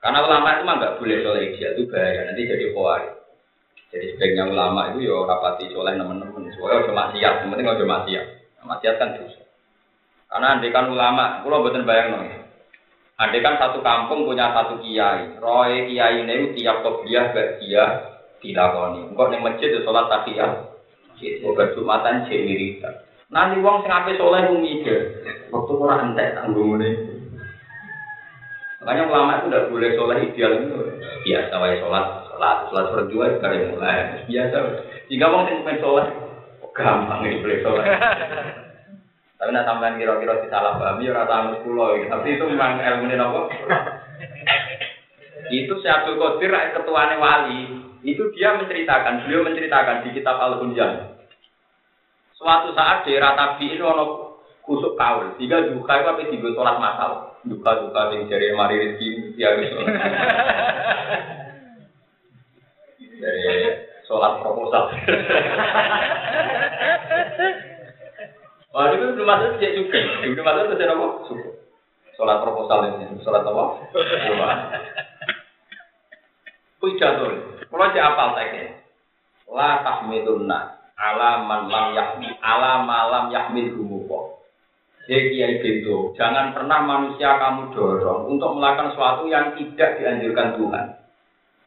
[0.05, 3.13] Karena ulama itu mah nggak boleh soleh ideal itu bahaya nanti jadi khawarij.
[3.89, 6.53] Jadi sebaiknya ulama itu ya rapati soleh teman-teman.
[6.53, 8.25] Soalnya cuma siap, penting cuma siap.
[8.69, 9.41] Maksiat kan dosa.
[10.29, 12.37] Karena andekan ulama, kalau buatan bayang nih.
[13.17, 17.85] Andekan satu kampung punya satu kiai, roy kiai ini tiap gak dia
[18.45, 19.09] dilakoni.
[19.09, 20.69] Engkau nih masjid itu sholat takiyah.
[21.49, 22.93] Obat jumatan cek wiridan.
[23.33, 25.01] Nanti uang sing ape soleh mikir.
[25.49, 27.14] Waktu ora entek tanggung ini.
[28.85, 30.77] Makanya ulama itu tidak boleh soleh ideal itu
[31.25, 34.57] biasa wae sholat, sholat, sholat berdua sekali mulai biasa.
[35.09, 36.07] Jika sing main soleh,
[36.77, 37.85] gampang ini boleh soleh.
[39.41, 42.13] Tapi nak sampean kira-kira disalah paham ya rata anu pulau gitu.
[42.13, 43.41] Tapi itu memang ilmu ini apa?
[45.65, 47.61] itu si Abdul Qadir ketuanya wali.
[48.05, 51.17] Itu dia menceritakan, beliau menceritakan di kitab Al Hunjan.
[52.37, 54.34] Suatu saat di daerah Tabi itu ono
[54.65, 55.37] kusuk kaul.
[55.37, 57.37] Tiga duka itu apa tiga sholat masal.
[57.45, 59.79] Duka duka yang jari mari rezeki dia bisa.
[63.21, 63.49] Dari
[64.09, 64.85] sholat proposal.
[68.75, 70.03] Wah, itu belum masuk sejak juga.
[70.27, 71.07] Belum masuk sejak apa?
[72.19, 73.23] Sholat proposal ini.
[73.23, 73.65] Sholat apa?
[73.95, 74.43] Belum
[76.85, 77.27] Pidato.
[77.65, 78.77] Kalau di apal teksnya.
[79.49, 80.59] La tahmidunna
[81.01, 84.04] ala lam yahmi ala malam yahmil humuko.
[85.05, 90.87] Jadi kiai itu, jangan pernah manusia kamu dorong untuk melakukan sesuatu yang tidak dianjurkan Tuhan.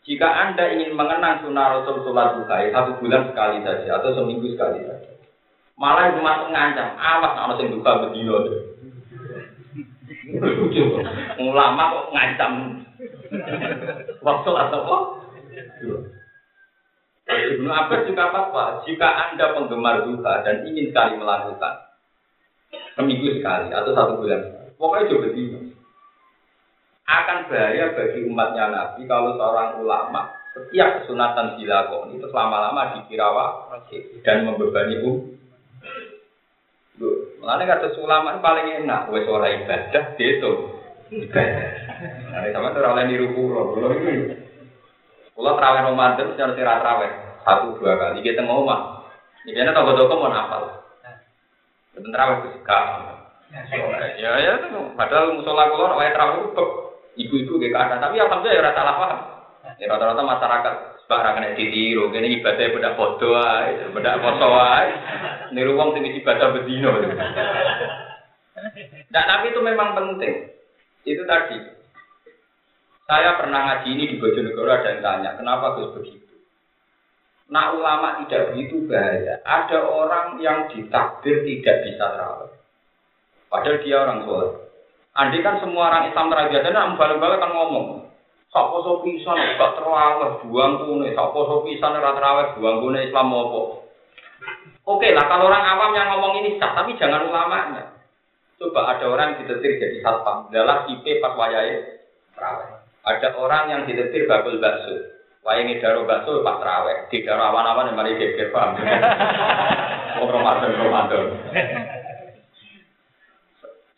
[0.09, 4.81] Jika Anda ingin mengenang sunnah Rasul sholat duha, satu bulan sekali saja atau seminggu sekali
[4.89, 5.11] saja.
[5.77, 8.41] Malah itu masuk ngancam, awas ana sing duka bedino.
[11.37, 12.51] Ulama kok ngancam.
[14.25, 14.97] Waktu atau apa?
[17.27, 18.63] Ibnu Abbas juga apa?
[18.89, 21.86] Jika Anda penggemar duka dan ingin sekali melakukan
[22.95, 25.59] seminggu sekali atau satu bulan, pokoknya coba bedino.
[27.07, 34.01] Akan bahaya bagi umatnya Nabi kalau seorang ulama setiap kesunatan dilakoni itu lama-lama dikira wajib
[34.27, 35.37] dan membebani umat
[37.37, 40.81] Mulane kata ulama paling enak wis ora ibadah gitu.
[41.13, 41.69] Ibadah.
[42.33, 44.33] Nah, sama tuh oleh niru pulau, pulau ini.
[45.37, 47.11] Pulau terawih Ramadan secara terawih
[47.45, 49.05] satu dua kali kita ngomong.
[49.45, 50.86] Ini kan toko-toko mau nafal.
[51.97, 52.81] Betul terawih itu suka.
[54.21, 54.93] Ya ya tuh.
[54.93, 56.41] Padahal musola kulo terawih terawih
[57.17, 57.95] ibu-ibu gak ada.
[57.97, 59.19] Tapi alhamdulillah ya rata salah paham.
[59.81, 60.73] Ya rata-rata masyarakat
[61.07, 64.91] Barang kena ditiru, kene ibadah beda foto ae, beda foto ae.
[65.55, 66.91] Niru wong sing ibadah bedino.
[69.07, 70.51] Nah, tapi itu memang penting.
[71.07, 71.63] Itu tadi.
[73.07, 76.26] Saya pernah ngaji ini di Bojonegoro ada yang tanya, kenapa Gus begitu?
[77.47, 79.39] Nah ulama tidak begitu bahaya.
[79.47, 82.51] Ada orang yang ditakdir tidak bisa terawih.
[83.47, 84.53] Padahal dia orang soleh.
[85.17, 88.05] Andai kan semua orang Islam terbiasa, nah balik-balik kan ngomong,
[88.47, 93.33] Sapa so pisan gak terawih buang kune, sapa so pisan ora terawih buang kune Islam
[93.33, 93.61] apa?
[94.87, 97.91] Oke lah kalau orang awam yang ngomong ini sah, tapi jangan ulamanya.
[98.55, 102.07] Coba ada orang yang ditetir jadi satpam, adalah IP pas wayahe
[102.37, 102.69] terawih.
[103.03, 105.16] Ada orang yang ditetir bakul bakso,
[105.47, 108.75] wayahe ngidaro bakso pas terawih, di daerah awan-awan yang mari geger paham.
[110.17, 111.29] Oh Ramadan Ramadan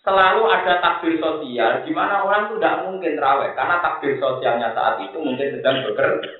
[0.09, 4.97] selalu ada takbir sosial di mana orang itu tidak mungkin terawih karena takbir sosialnya saat
[5.05, 6.31] itu mungkin sedang bekerja.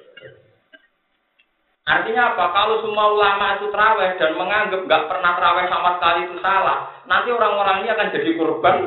[1.89, 2.45] Artinya apa?
[2.53, 7.29] Kalau semua ulama itu terawih dan menganggap nggak pernah terawih sama sekali itu salah, nanti
[7.33, 8.77] orang-orang ini akan jadi korban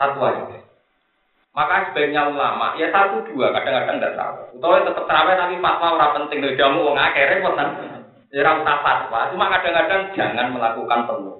[0.00, 0.57] satu aja.
[1.56, 4.34] Maka sebaiknya ulama ya satu dua kadang-kadang tidak tahu.
[4.60, 7.68] Atau tetap terawih tapi fatwa orang penting dari jamu wong akhirnya repot kan.
[8.30, 9.20] Ya fatwa.
[9.32, 11.38] Cuma kadang-kadang jangan melakukan penuh.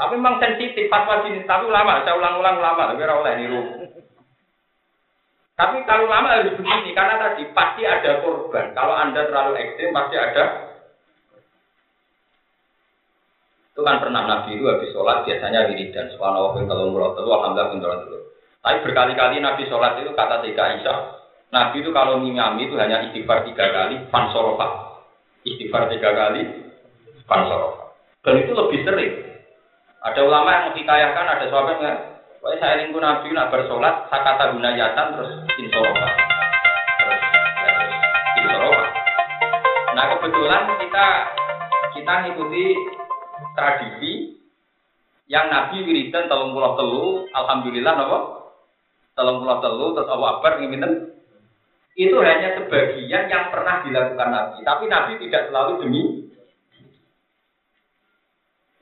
[0.00, 3.62] Tapi memang sensitif fatwa sini, tapi ulama, saya ulang-ulang ulama, tapi oleh niru.
[5.60, 8.72] Tapi kalau lama harus begini, karena tadi pasti ada korban.
[8.72, 10.69] Kalau Anda terlalu ekstrim, pasti ada.
[13.80, 16.12] Itu kan pernah Nabi itu habis sholat, biasanya wiridan.
[16.12, 18.18] Subhanallah, kalau murah itu, alhamdulillah, pintar dulu.
[18.60, 20.98] Tapi berkali-kali Nabi sholat itu kata tiga Aisyah.
[21.48, 25.00] Nabi itu kalau ngimami itu hanya istighfar tiga kali, fansorofa.
[25.48, 26.44] Istighfar tiga kali,
[27.24, 27.96] fansorofa.
[28.20, 29.12] Dan itu lebih sering.
[30.04, 31.98] Ada ulama yang menghikayahkan, ada sahabat yang
[32.44, 35.32] Wah, saya ingin Nabi nak bersolat, sakata gunayatan terus.
[35.56, 36.08] Terus, ya,
[37.64, 37.92] terus
[38.44, 38.84] insorofa.
[39.96, 41.06] Nah kebetulan kita
[41.96, 42.64] kita ngikuti
[43.56, 44.40] tradisi
[45.30, 48.18] yang Nabi wiridan telung pulau telu, alhamdulillah nopo
[49.14, 51.14] telung pulau telu terus Akbar ngimiten
[51.98, 56.02] itu hanya sebagian yang pernah dilakukan Nabi, tapi Nabi tidak selalu demi.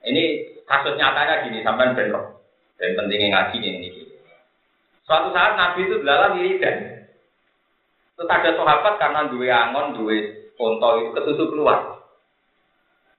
[0.08, 0.24] Ini
[0.64, 2.38] kasus nyatanya gini, sampai bentrok.
[2.78, 3.88] Dan pentingnya ngaji ini.
[5.02, 7.10] Suatu saat Nabi itu belalang wiridan.
[8.14, 10.16] Terus ada sahabat karena dua angon, dua
[10.54, 11.97] konto itu ketutup keluar.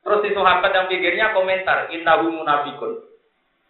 [0.03, 3.03] Terus di sahabat yang pikirnya komentar, innahu munafikun.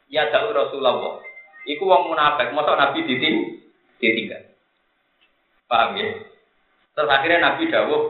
[0.10, 1.22] Ya jauh Rasulullah.
[1.70, 3.62] Iku wong munafik, masa Nabi diting,
[4.02, 4.42] ditinggal.
[5.70, 6.18] Paham ya?
[6.98, 8.02] Terus akhirnya Nabi dawuh,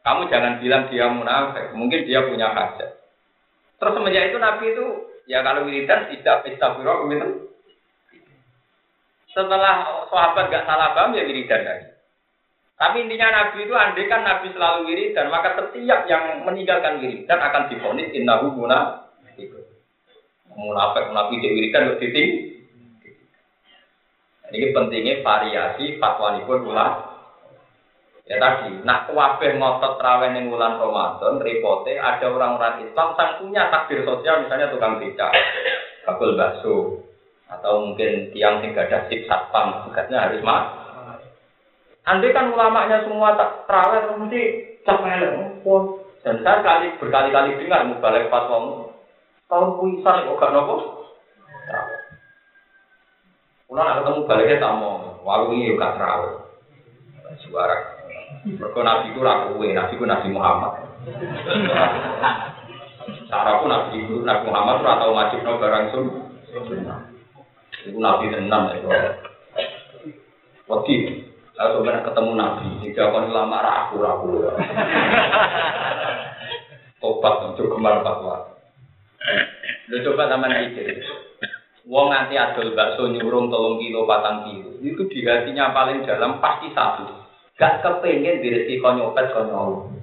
[0.00, 2.90] kamu jangan bilang dia munafik, mungkin dia punya hajat.
[3.76, 4.86] Terus semenjak itu Nabi itu,
[5.28, 7.28] ya kalau wiridan, tidak istighfar, gitu.
[9.34, 11.93] Setelah sahabat gak salah paham, ya wiridan lagi.
[12.74, 17.70] Tapi intinya Nabi itu andai kan Nabi selalu wiridan, maka setiap yang meninggalkan wiridan akan
[17.70, 19.50] difonis innahu munafik.
[20.54, 22.54] Munafik munafik di wiridan titik
[24.54, 26.92] ini pentingnya variasi fatwa pun ulah.
[28.24, 33.62] Ya tadi, nak wabeh ngotot terawih ning bulan Ramadan, repote ada orang-orang Islam yang punya
[33.68, 35.28] takdir sosial misalnya tukang beca,
[36.08, 37.04] bakul bakso,
[37.52, 40.83] atau mungkin tiang sing gadah sip satpam, tugasnya harus mah.
[42.04, 44.40] Andai kan ulamanya semua tak terawih mesti
[44.84, 46.04] capek pun.
[46.20, 48.88] Dan saya kali berkali-kali dengar balik fatwa
[49.48, 50.74] tahun puisan kok gak nopo.
[53.64, 56.44] Kulo nak ketemu baliknya tak mau, walu ini juga terawih.
[57.48, 57.76] Suara.
[58.44, 60.84] Mereka nabi ku kue, nabi ku nabi Muhammad.
[63.32, 66.04] Cara pun nabi ku nabi Muhammad ora tau no barang sun.
[67.88, 68.88] Iku nabi tenan itu.
[70.68, 70.92] Waktu
[71.54, 74.26] Lalu sebenarnya ketemu Nabi, jika kau lama raku raku.
[76.98, 78.58] Tobat untuk kemar fatwa.
[79.92, 80.98] Lu coba sama mikir.
[81.84, 84.72] Wong nganti adol bakso nyurung tolong kilo patang kilo.
[84.80, 87.04] Itu di hatinya paling dalam pasti satu.
[87.60, 89.94] Gak kepengen diri kau nyopet nyolong.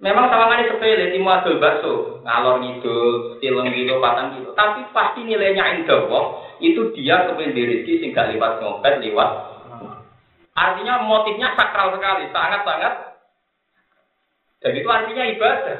[0.00, 4.56] Memang sawangannya sepele, timu adol bakso, ngalor ngidul, tilung kilo, patang kilo.
[4.56, 6.08] Tapi pasti nilainya indah
[6.60, 9.30] itu dia kepengen diri sing gak lewat nyopet, lewat.
[10.60, 12.94] Artinya motifnya sakral sekali, sangat-sangat.
[14.60, 15.78] Dan itu artinya ibadah.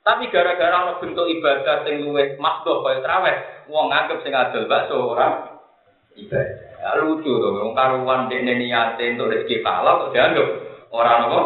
[0.00, 3.36] Tapi gara-gara ono bentuk ibadah sing luwih makdo kaya traweh,
[3.68, 5.60] wong nganggep sing adol bakso ora
[6.16, 6.80] ibadah.
[6.80, 10.48] Ya, lucu to, wong karuan dekne niate untuk rezeki halal kok dianggap
[10.94, 11.40] ora nopo.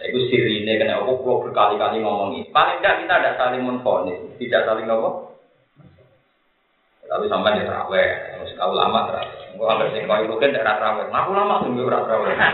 [0.00, 2.48] Itu sirine kena perlu berkali-kali ngomong ini.
[2.48, 5.27] Paling tidak kita ada saling menfonis, tidak saling nopo.
[7.08, 8.08] Tapi sampai di terawih,
[8.60, 9.56] kau lama terawih.
[9.56, 11.08] Gue hampir sing kau kan tidak terawih.
[11.08, 12.36] Ngaku lama tunggu terawih.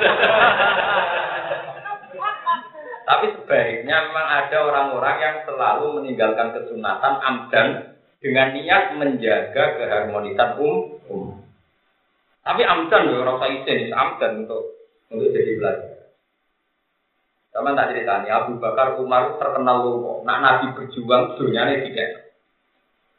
[3.04, 7.68] Tapi sebaiknya memang ada orang-orang yang selalu meninggalkan kesunatan amdan
[8.24, 10.96] dengan niat menjaga keharmonisan um.
[11.12, 11.44] um.
[12.40, 14.62] Tapi amdan ya orang saya amdan untuk
[15.12, 15.94] untuk jadi belajar.
[17.52, 20.24] Sama tak ceritanya Abu Bakar Umar terkenal loh.
[20.26, 22.23] Nak Nabi berjuang dunia ini tidak.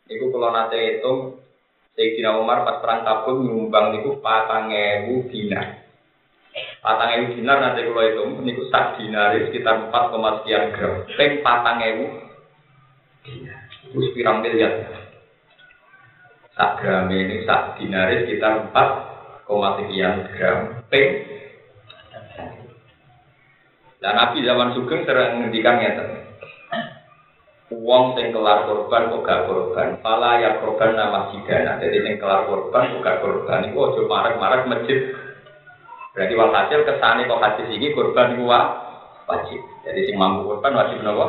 [0.05, 1.41] Iku kalau nanti itu
[1.95, 5.81] Sayyidina Umar pas perang tabung nyumbang itu patang ewu dinar.
[6.83, 11.07] Patang ewu dinar nanti kalau itu, ini sak dinar sekitar empat koma sekian gram.
[11.15, 12.05] Peng patang ewu
[13.23, 13.59] dinar.
[13.89, 14.73] Itu pirang miliar.
[16.53, 18.89] Sak gram ini sak dinar sekitar empat
[19.47, 20.85] koma sekian gram.
[20.91, 21.09] Peng.
[24.03, 25.81] Dan Nabi zaman Sugeng sering ngendikan.
[27.73, 31.81] Uang sing kelar korban kok gak korban, pala ya korban nama sidana.
[31.81, 34.99] Jadi sing kelar korban kok gak korban, itu ojo marek-marek masjid
[36.15, 38.59] Berarti walhasil kesane kok hadis ini korban gua
[39.25, 39.59] wajib.
[39.81, 41.27] Jadi sing mampu korban wajib nopo.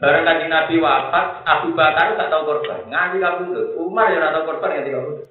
[0.00, 2.86] Barang kanji Nabi wafat, Abu Bakar gak tahu korban.
[2.92, 3.74] Nganti kabundut.
[3.80, 5.26] Umar ya tahu korban nganti kabundut.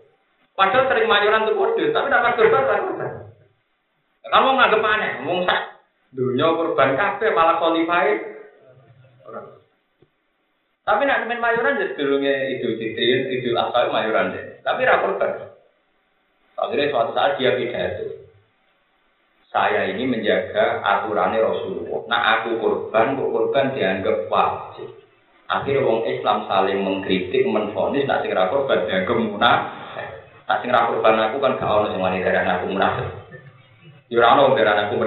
[0.57, 3.11] Padahal sering mayoran tuh kode, tapi dapat korban lah korban.
[4.29, 5.61] Kamu aneh, ngomong sak
[6.11, 8.39] dunia korban kafe malah kualifai.
[10.89, 14.57] Tapi nak main mayoran jadi dulunya idul fitri, idul adha mayoran deh.
[14.65, 15.53] Tapi rapor korban.
[16.57, 18.25] Akhirnya suatu saat dia pidato.
[19.53, 22.09] Saya ini menjaga aturannya Rasulullah.
[22.09, 24.89] Nah aku korban, kok korban dianggap wajib.
[25.45, 29.57] Akhirnya wong Islam saling mengkritik, menfonis, nak sing korban dianggap munah.
[30.49, 33.09] Nak sing korban aku kan gak ono sing aku munafik.
[34.09, 34.41] Yo ora
[34.89, 34.97] aku.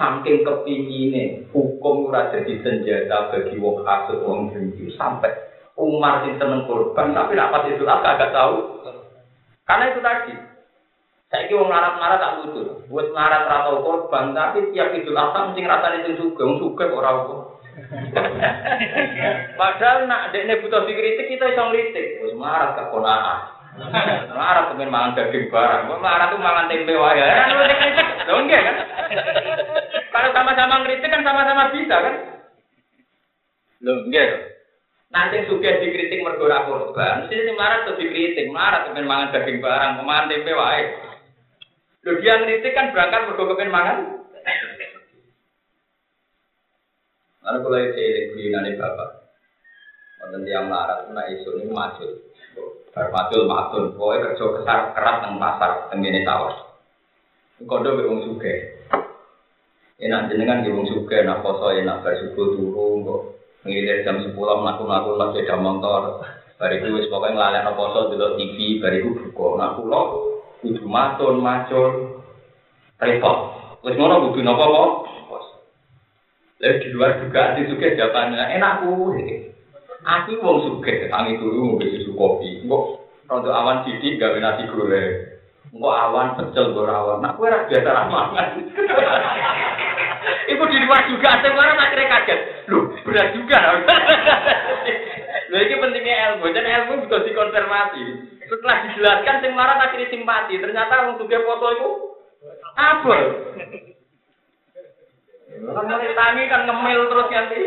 [0.00, 5.28] Saking kepingine hukum ora jadi senjata bagi wong kasut wong dengki sampai
[5.76, 8.84] Umar sing seneng korban, tapi dapat itu agak tahu.
[9.64, 10.34] Karena itu tadi.
[11.30, 12.62] Saya kira ngarat-ngarat tak lucu.
[12.90, 17.48] Buat ngarat atau korban, tapi tiap itu mesti ngerasa itu juga, suka orang
[19.56, 22.24] Padahal nak dekne butuh dikritik kita iso ngritik.
[22.24, 23.38] Wis marah gak konaan.
[24.34, 25.86] Marah kemen mangan daging barang.
[25.88, 27.24] Marah tuh mangan tempe wae.
[27.24, 28.06] Kan lu dikritik.
[28.26, 28.76] Lho enggak kan?
[29.90, 32.14] Kalau sama-sama ngritik kan sama-sama bisa kan?
[33.82, 34.30] Lho enggak.
[35.10, 39.58] Nanti suka dikritik mergo ora korban, mesti sing marah tuh dikritik, marah kepen mangan daging
[39.58, 40.82] barang, mangan tempe wae.
[42.06, 43.98] Lho dia ngritik kan berangkat mergo kepen mangan.
[47.40, 49.10] Lalu kalau itu cilik guyonane bapak.
[50.22, 52.30] Wonten tiang larat nak isu ini macul.
[52.94, 56.54] Bar macul matun, pokoknya kerja kesar keras nang pasar teng ngene sawah.
[57.66, 58.69] Kondo wong sugih.
[60.00, 63.22] Enak jenengan ge wong sugih nak poso enak bar subuh turu kok
[63.68, 66.24] Ngilir jam 10 mlaku-mlaku lagi sepeda motor.
[66.56, 69.48] Bariku wis pokoke nglalekno poso delok TV, bariku buka.
[69.60, 70.00] Nah kula
[70.64, 71.88] kudu matun macul
[72.96, 73.38] repot.
[73.84, 74.88] Wis ngono kudu napa apa?
[76.60, 79.12] Lalu di luar juga di suke jawabannya enak ku.
[80.00, 82.64] Aku wong suke, tangi turu ngombe susu kopi.
[82.64, 82.84] Kok
[83.28, 85.39] rontok awan sidik gawe nasi goreng.
[85.70, 87.22] Engko awan pecel gue awan.
[87.22, 88.48] Nah, kowe ora biasa ra mangan.
[90.50, 92.40] Iku di luar juga sing orang akhirnya kaget.
[92.74, 93.58] Loh, berat juga.
[95.50, 96.50] Lho iki pentingnya ilmu.
[96.50, 98.02] Dan ilmu butuh dikonfirmasi.
[98.50, 100.58] Setelah dijelaskan sing marah akhirnya simpati.
[100.58, 101.90] Ternyata wong suge foto itu
[102.74, 103.16] apa?
[105.70, 105.86] Kan
[106.18, 107.60] tangi kan ngemil terus nanti.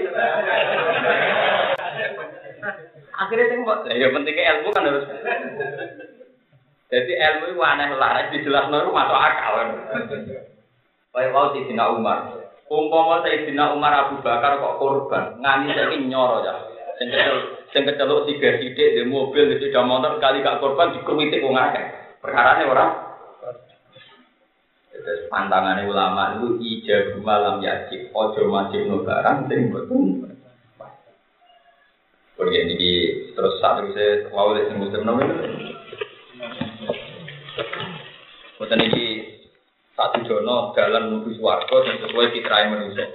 [3.16, 3.60] Akhirnya sing
[3.96, 5.08] ya pentingnya ilmu kan harus
[6.92, 9.54] jadi ilmu itu aneh lah, dijelaskan itu masuk akal.
[11.14, 12.20] Kayak mau Sayyidina Umar.
[12.70, 16.54] Umpama Sayyidina Umar Abu Bakar kok korban, ngani saiki nyoro ya.
[16.98, 17.38] Sing kecel
[17.74, 21.86] sing keceluk tiga di mobil di sepeda motor kali gak korban dikruwitik wong akeh.
[22.22, 22.88] Perkarane ora
[24.94, 30.32] Terus pantangannya ulama itu ijab malam yajib, ojo wajib no barang sing boten.
[32.38, 32.92] Kemudian ini
[33.36, 35.28] terus saat itu saya wow sing muslim nomor
[38.60, 39.06] Boten iki
[39.94, 43.08] satu jono dalam menuju swarga dan sesuai fitrah manusia.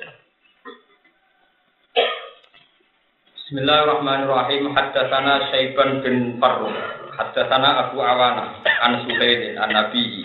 [3.48, 4.76] Bismillahirrahmanirrahim.
[4.76, 6.72] Haddatsana Syaiban bin Farruh.
[7.16, 10.20] Haddatsana Abu Awana an Suhailin an Nabi.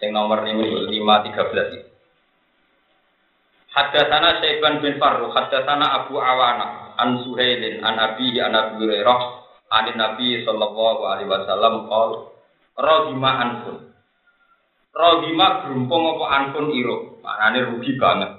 [0.00, 0.64] Yang nomor ini
[0.96, 1.84] 513.
[3.68, 5.28] Haddatsana Syaiban bin Farruh.
[5.28, 11.88] Haddatsana Abu Awana an Suhailin an Abi an Abi Hurairah an Nabi sallallahu alaihi wasallam
[11.88, 12.32] qol
[12.78, 13.88] Rahimah anfun
[14.98, 18.34] Rohima gerumpung apa anpun iro, maknanya rugi banget.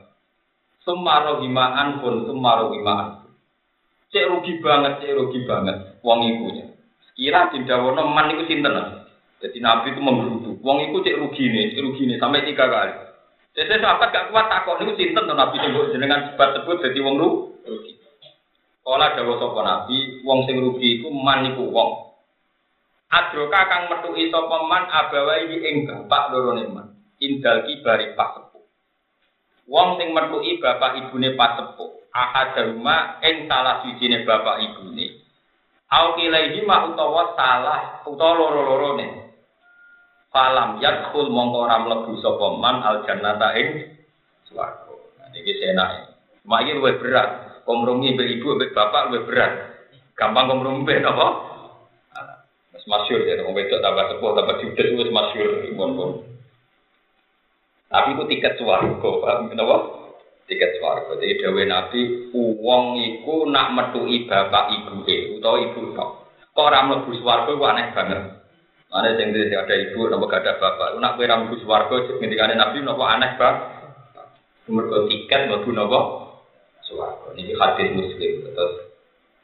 [0.83, 3.31] Semua rohima anpun, semua rohima anpun.
[4.11, 6.67] Cek rugi banget, cek rugi banget, wong iku.
[7.15, 8.75] Kira didawono man iku sinten.
[9.39, 10.51] Jadi Nabi itu menggerutu.
[10.59, 12.93] Wong iku cek rugi nih, cek rugi nih sampai tiga kali.
[13.55, 17.98] Jadi sahabat gak kuat takut niku sinten Nabi sebut jenengan sebut sebut jadi wong rugi.
[18.89, 22.09] Kala dawuh sapa Nabi, wong sing rugi iku man iku wong
[23.09, 26.97] Adroka kang metuki sapa man abawai ing bapak loro man.
[27.21, 28.65] Indal kibari pas sepuh.
[29.69, 31.89] Wong sing metuki bapak ibune pas sepuh.
[32.13, 35.21] Ahaduma ing salah sijine bapak ibune.
[35.89, 39.33] Au kilaihi ma utawa salah utawa loro-lorone.
[40.29, 43.89] Falam yadkhul mongko ora mlebu sapa man al jannata ing
[44.49, 44.93] swarga.
[45.17, 46.13] Nah iki senake.
[46.45, 47.48] Mak iki luwih berat.
[47.69, 49.53] Kompromi mbek ibu mbek bapak luwih berat.
[50.17, 51.49] Gampang kompromi apa?
[52.89, 56.11] masyur ya, wong wedok tambah sepuh tambah judes wis masyur pun pun.
[57.89, 59.77] Tapi itu tiket swarga, paham kenapa?
[60.45, 61.17] Tiket swarga.
[61.21, 62.01] Jadi dawe Nabi,
[62.33, 66.09] uang iku nak metuki bapak ibu e utawa ibu tok.
[66.53, 68.21] Kok ora mlebu swarga ku aneh banget.
[68.89, 70.87] Mana sing ada ibu, napa gak ada bapak.
[71.01, 73.61] Nak kowe ora mlebu swarga, ngendikane Nabi napa aneh banget.
[74.69, 76.28] Mergo tiket mlebu napa?
[76.89, 77.37] Swarga.
[77.37, 78.31] Ini hadis Muslim.
[78.49, 78.73] Terus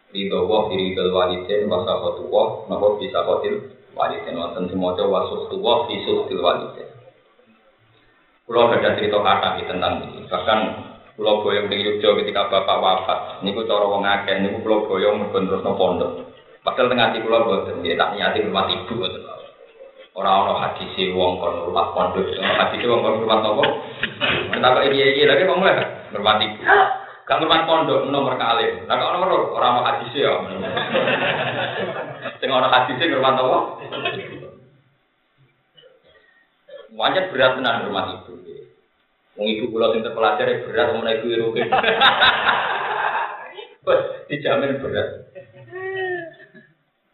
[0.09, 4.33] ridho wa fi ridho walidin wa sakhatu wa napa bisa kotil walidin?
[4.33, 6.89] Wonten semoga wa suhtu wa fi suhtil walidin.
[8.45, 10.25] Pulau ada cerita kata tentang ini.
[10.29, 10.59] Bahkan
[11.15, 13.19] Pulau Boyong di Yogyo ketika bapak wafat.
[13.41, 16.11] Niku cara wong akeh niku Pulau Boyong mergo terus pondok.
[16.65, 19.21] Padahal tengah di Pulau boten nggih tak niati rumah ibu boten.
[20.15, 22.25] Ora ana hadis wong kon rumah pondok.
[22.37, 23.65] Ana hadis wong kon rumah toko.
[24.53, 25.81] Tak kok iki lagi kok mulai?
[26.13, 26.61] Rumah ibu
[27.25, 28.85] Gak ngurmat pondok nomor kali.
[28.85, 30.29] Nah kalau nomor orang mau hadis ya.
[32.37, 33.59] Sing orang hadis sih ngurmat apa?
[36.95, 38.39] Wajar berat tenan rumah ibu.
[39.35, 41.65] Wong ibu kula sing terpelajar ya berat mau ibu iruke.
[43.89, 45.25] Wes dijamin berat.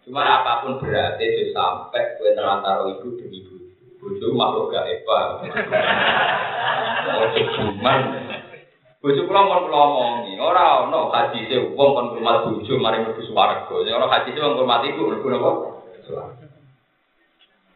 [0.03, 3.55] Cuma apa pun berat itu sampai kue terantara ibu dan ibu.
[4.01, 5.27] Bojo makhluk gak hebat.
[7.01, 8.20] Oh, cuman
[9.01, 13.65] Bojo kula mon kula omongi, ora ono hadise wong kon ngurmat bojo mari mlebu swarga.
[13.65, 15.49] Sing ono hadise wong ngurmat ibu mlebu napa?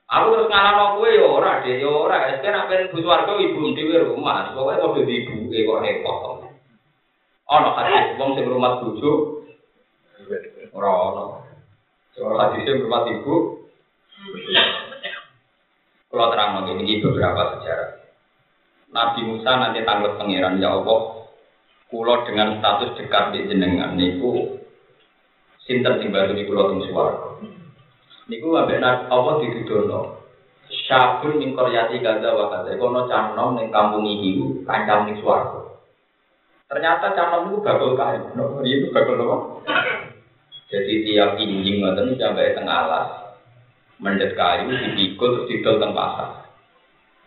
[0.05, 2.30] Aku terus ngalano kowe ya ora, Dek, ya ora.
[2.30, 4.53] Wis kena ben mlebu swarga ibu dhewe rumah.
[4.53, 6.21] Pokoke padha ibuke kok repot.
[7.49, 9.11] Ono hadis wong sing ngurmat bojo
[10.78, 11.26] ora ono.
[12.13, 13.65] Soal hadisnya ngurmat ibu.
[16.13, 18.05] Kalau terang ini beberapa sejarah.
[18.95, 21.14] Nabi Musa nanti tanggal pangeran ya Allah,
[21.96, 24.60] kulo dengan status dekat di jenengan niku
[25.64, 27.39] sinter sing baru di teng suwarga.
[28.28, 30.20] Niku ambek apa ditudono.
[30.68, 32.76] Syabun ning koryati gaza wa gaza.
[32.76, 34.36] Kono canom ning kampung iki
[34.68, 35.80] kancam ning suwarga.
[36.68, 38.36] Ternyata canom niku kayu.
[38.36, 39.38] No, itu bakal apa?
[40.68, 43.08] Jadi tiap injing ngoten sampai tengah alas.
[44.04, 46.43] Mendet kayu dipikul terus didol teng pasar.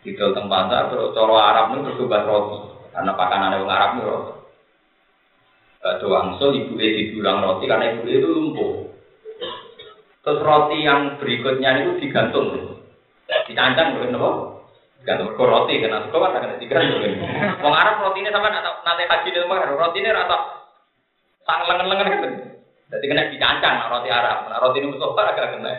[0.05, 2.59] Di dalam pasar terus coro Arab itu terus roti
[2.95, 4.38] karena pakanan orang Arab itu roti.
[5.79, 8.71] Bakso angsul ibu e dibilang roti karena ibu itu lumpuh.
[10.19, 12.75] Terus roti yang berikutnya itu digantung,
[13.47, 14.31] dicancang bukan apa?
[14.99, 16.99] Digantung ke roti karena suka kan kena digantung.
[17.63, 20.37] Wong Arab ini sampai nanti haji di rumah roti ini rasa
[21.47, 22.27] sang lengan-lengan gitu.
[22.91, 24.51] Jadi kena dicancang roti Arab.
[24.51, 25.71] Nah, roti ini Mustafa agak kena.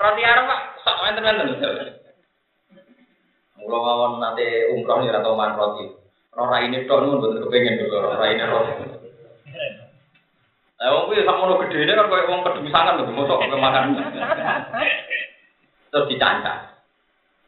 [0.00, 1.60] roti Arab pak, sok teman-teman.
[3.64, 6.03] Kalau mawon nanti umroh nih atau man roti.
[6.34, 8.74] Rora ini tuh nun betul kepengen dulu rora ini roti.
[10.74, 13.94] Nah, wong kuwi sak mono gede kan koyo wong pedemusangan lho, mosok kemakan.
[15.94, 16.60] Terus dicancang.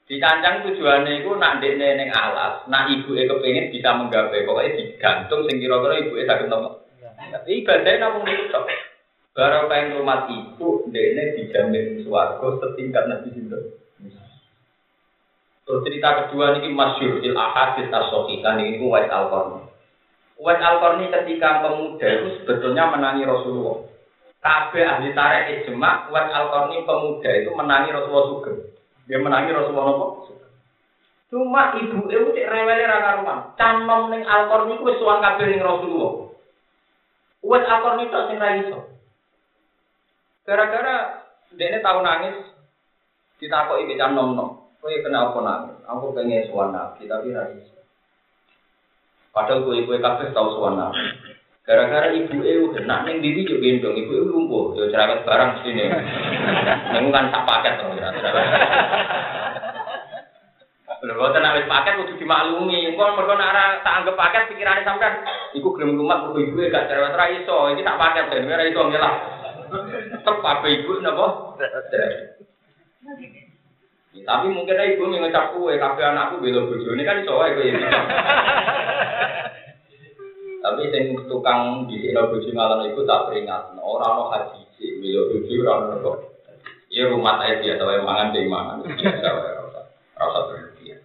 [0.06, 5.58] Dicancang tujuannya itu nak dekne ning alas, nak ibuke kepengin bisa menggawe, pokoknya digantung sing
[5.58, 6.86] kira-kira ibuke saged nopo.
[7.18, 8.70] Tapi ibadahnya namung niku tok.
[9.34, 13.62] Pengen rumah ibu, dekne dijamin swarga setingkat Nabi Sinten.
[15.66, 19.66] Terus cerita kedua ini masyur il ahadis asohikan ini Uwais al -Qarni.
[20.38, 20.78] Uwais al
[21.10, 23.82] ketika pemuda itu sebetulnya menangi Rasulullah.
[24.38, 28.52] Kabeh ahli tarik ijma Uwais al -Qarni pemuda itu menangi Rasulullah juga.
[29.10, 30.06] Dia menangi Rasulullah apa?
[31.26, 33.38] Cuma ibu itu cek rewele ra karuan.
[33.58, 36.30] Canom ning al -Qarni wis suwan kabeh ning Rasulullah.
[37.42, 38.86] Uwais al tok sing ra iso.
[40.46, 41.26] Gara-gara
[41.58, 42.38] dia tahu nangis
[43.42, 44.65] ditakoki becam nom-nom.
[44.86, 45.74] Kue kena apa nabi?
[45.82, 47.58] Aku pengen suan nabi, tapi rasa.
[49.34, 51.10] Padahal kue kue kafe tahu suan nabi.
[51.66, 55.90] Gara-gara ibu eu kena neng didi juga gendong, ibu eu lumpuh, yo cerewet barang sini.
[56.94, 57.98] Neng kan tak paket tuh,
[61.02, 62.94] Lho boten nek paket kudu dimaklumi.
[62.94, 65.26] Engko mergo nek ora tak anggap paket pikirane sampean
[65.58, 67.74] iku gelem lumat mergo ibu gak cerewet ra iso.
[67.74, 69.14] Iki tak paket ben ora iso ngelah.
[70.14, 71.26] Tetep apa ibu napa?
[74.22, 77.66] Tapi mungkin ibu ngecap kue, kafe anakku belo bojo ini kan iso wae kowe.
[80.66, 85.28] Tapi sing tukang di sini bojo ngalah iku tak peringat, ora ono haji sih belo
[85.34, 86.16] bojo ora ono kok.
[86.86, 89.28] Iya rumah saya dia tahu mangan di mana, biasa
[90.16, 91.02] rasa berlebihan.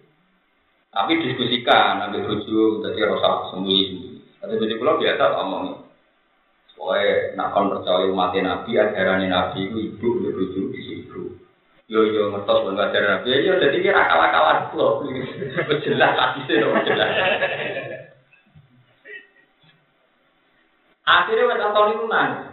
[0.94, 4.22] Tapi diskusikan, ambil bojo, jadi rasa sembunyi.
[4.38, 5.82] Tapi jadi pulau biasa ngomong.
[6.78, 11.01] Pokoknya nak kon percaya umat Nabi, ajaran Nabi itu ibu, bojo di situ.
[11.92, 13.44] Yo yo ngetos ben ngajar nabi.
[13.44, 15.04] Yo dadi kira akal-akalan kula.
[15.84, 17.10] Jelas hadise yo jelas.
[21.04, 22.48] Akhirnya wes atau itu nangis.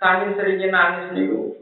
[0.00, 1.52] Saking seringnya nangis niku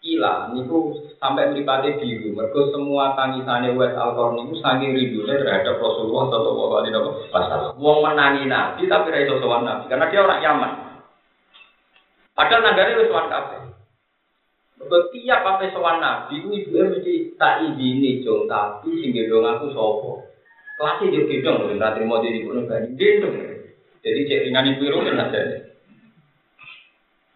[0.00, 2.32] Ila niku sampai meripati biru.
[2.32, 6.96] Mereka semua tangisannya wes alkor niku saking rindunya terhadap Rasulullah Shallallahu Alaihi
[7.28, 7.76] Wasallam.
[7.76, 10.72] Wong menangi Nabi tapi raiso sowan Nabi karena dia orang Yaman.
[12.32, 13.75] Padahal nanggane wes sowan kabeh.
[14.76, 20.20] Setiap sampai sowan nabi, ibu ibu mesti tak izini jong tapi sing gendong aku sopo.
[20.76, 23.36] Kelasnya juga gendong nggak terima jadi ibu nih gendong.
[24.04, 25.40] Jadi cek ringan ibu itu kan aja.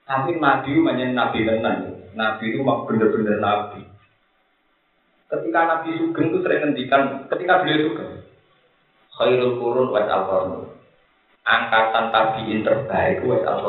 [0.04, 1.76] Tapi nabi banyak nabi tenan.
[2.12, 3.80] Nabi itu mak bener-bener nabi.
[5.30, 8.26] Ketika Nabi Sugeng itu sering ngendikan, ketika beliau Sugeng,
[9.14, 10.66] khairul kurun wa al
[11.46, 13.60] Angkatan tabiin terbaik wa al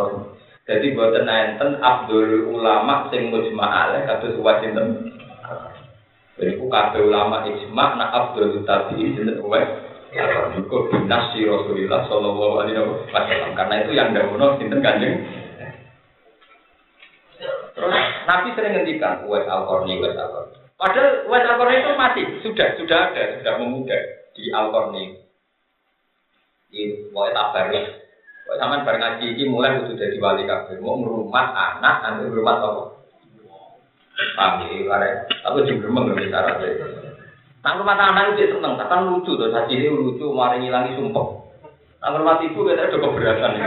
[0.69, 5.17] jadi buatan enten Abdul ulama sing mujma alaih kados wasinten.
[6.37, 9.65] Jadi ku kabeh ulama ijma nak Abdul tabi'in sinten uwes.
[10.61, 13.57] Iku binasi Rasulullah sallallahu alaihi wasallam.
[13.57, 15.17] Karena itu yang dawono sinten Kanjeng.
[17.71, 17.95] Terus
[18.27, 20.55] Nabi sering ngendikan Uwais Al-Qarni, Uwais Al-Qarni.
[20.77, 23.97] Padahal Uwais Al-Qarni itu mati, sudah sudah ada, sudah memuda
[24.35, 25.05] di Al-Qarni.
[26.71, 27.81] Ini pokoknya tabarnya
[28.51, 30.75] Kok sampean bar ngaji iki mulai kudu dadi wali kabeh.
[30.83, 32.83] Mau ngrumat anak, nanti ngrumat apa?
[34.35, 35.09] Paham ya, kare.
[35.47, 36.59] Aku juga gremeng cara
[37.63, 41.27] Nang rumah anak itu seneng, kan lucu tuh, haji ini lucu, mari ngilangi sumpah.
[42.03, 43.55] Nang rumah ibu kita udah keberatan.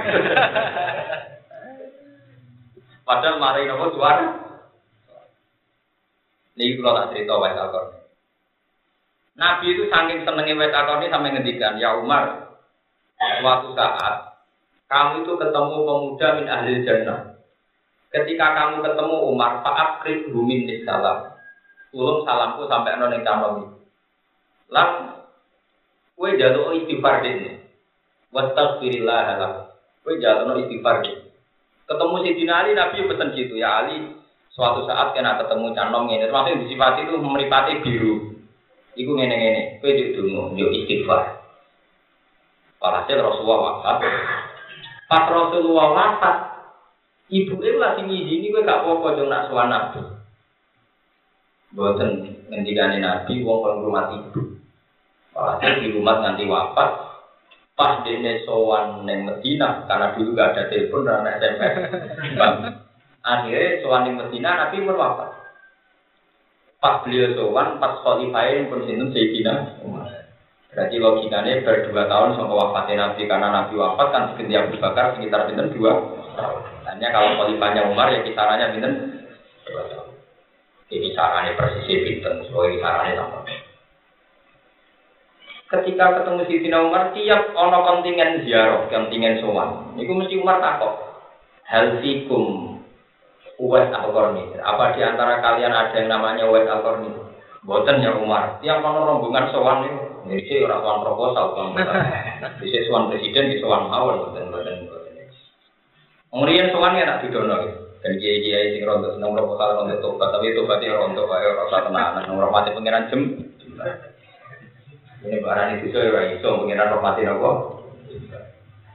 [3.09, 4.37] Padahal mari nopo suara.
[6.61, 8.05] Ini kalau tak cerita wes alkor.
[9.33, 12.53] Nabi itu saking senengnya wes alkor ini sampai ngendikan, ya Umar,
[13.17, 14.34] suatu saat
[14.95, 17.35] kamu itu ketemu pemuda min ahli jannah.
[18.15, 21.35] Ketika kamu ketemu Umar, Pak Akrib Rumin salam.
[21.91, 23.75] Tulung salamku sampai noning canom
[24.71, 25.19] Lan
[26.15, 27.67] kue jaluk istighfar dene.
[28.31, 29.53] Wastaghfirillah lah.
[30.07, 31.03] Kue jaluk istighfar.
[31.91, 34.15] Ketemu si Ali Nabi pesan gitu ya Ali.
[34.55, 38.39] Suatu saat kena ketemu canom ini, termasuk disifati itu meripati biru.
[38.95, 39.63] Iku ngene ngene.
[39.83, 41.43] Kue juk istighfar.
[42.79, 43.99] Walhasil Rasulullah wafat.
[45.05, 46.37] Pas Rasulullah wafat,
[47.29, 50.01] ibu itu lagi ngizini gue gak apa-apa dong nak suan Nabi.
[51.75, 52.11] Boten
[52.49, 54.57] ngendikane Nabi wong kon rumah ibu.
[55.35, 56.91] Walhasil di rumah nanti wafat,
[57.75, 61.75] pas dene sowan neng Medina karena dulu gak ada telepon dan SMS.
[63.25, 65.31] Akhirnya sowan neng Medina Nabi pun wafat.
[66.81, 69.81] Pas beliau sowan, pas khalifah pun sinten Sayyidina.
[70.75, 75.41] Berarti logikanya berdua tahun sama wafatnya Nabi karena Nabi wafat kan sekitar Abu Bakar sekitar
[75.47, 75.93] bintang dua
[76.35, 76.63] tahun.
[76.91, 78.95] Hanya kalau khalifahnya Umar ya kisarannya bintang
[79.71, 80.09] dua tahun.
[80.91, 83.39] Ini kisarannya persis bintang, soalnya kisarannya sama
[85.75, 89.97] ketika ketemu Tina Umar tiap ono kontingen ziarah, kontingen sowan.
[89.99, 90.95] Niku mesti Umar takok.
[91.67, 92.79] Hal fikum
[93.59, 94.55] Uwais Al-Qarni.
[94.61, 97.11] Apa di antara kalian ada yang namanya Uwais Al-Qarni?
[97.65, 98.61] Boten ya Umar.
[98.61, 99.79] Tiap ono rombongan sowan
[100.25, 101.69] Jadi orang tuan proposal, bang.
[102.61, 105.29] Bisa sowan presiden, di sowan mawon, boten boten boten.
[106.33, 107.57] Kemudian sowan ya tak didono.
[108.05, 112.21] Dan kiai kiai sing rontok seneng proposal rontok tobat, tapi tobatnya rontok kaya rasa tenang,
[112.21, 113.21] nang mati pengiran jem.
[115.25, 117.81] Ini barang itu so ya iso pengiran hormati nopo.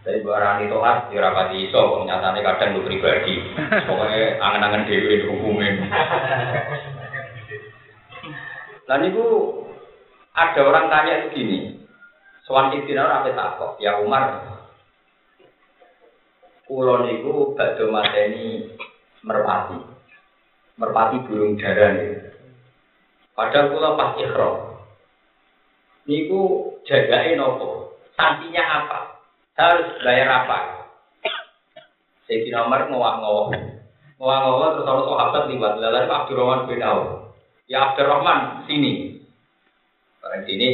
[0.05, 3.41] Dari barang itu kan ya rapati iso, nyatanya kadang lu pribadi.
[3.89, 5.89] Pokoknya angen-angen dewi hukumnya.
[8.89, 9.25] Lalu itu
[10.39, 11.83] ada orang tanya begini,
[12.47, 13.77] Soal Sidina apa takok?
[13.83, 14.41] Ya Umar,
[16.69, 18.69] Kulon itu badhe mateni
[19.25, 19.77] merpati.
[20.77, 22.29] Merpati burung darah nih.
[23.33, 24.55] Padahal kula pas ikhram
[26.05, 28.99] niku jagain nopo sanksinya apa?
[29.57, 30.57] Harus bayar apa?
[32.29, 33.57] Sayyidina Umar ngowak-ngowak.
[34.21, 37.33] Ngowak-ngowak terus orang sahabat liwat lalu Abdurrahman bin Auf.
[37.65, 39.18] Ya Abdurrahman sini
[40.19, 40.69] barang sini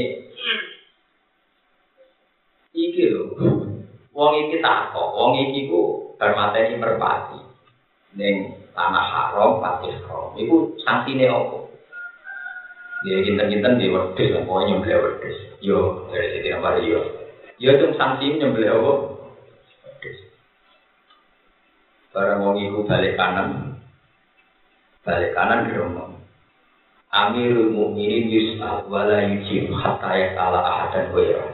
[2.74, 3.24] iki lho
[4.12, 7.40] wong iki tak kok wong iki ku bermateni merpati
[8.18, 11.66] ning tanah haram pati haram iku sanksine opo
[13.06, 15.38] Ya kinten-kinten di wedhus lah, pokoknya nyembelih wedhus.
[15.62, 17.00] Yo, dari situ nomor yo.
[17.62, 18.94] Yo itu sanksi nyembelih apa?
[19.86, 20.18] Wedhus.
[22.10, 23.78] Barang wong iku balik kanan.
[25.06, 26.15] Balik kanan di.
[27.16, 31.48] Amirul Mukminin yus'al wala yujib hatta yas'ala ahadan ghayra.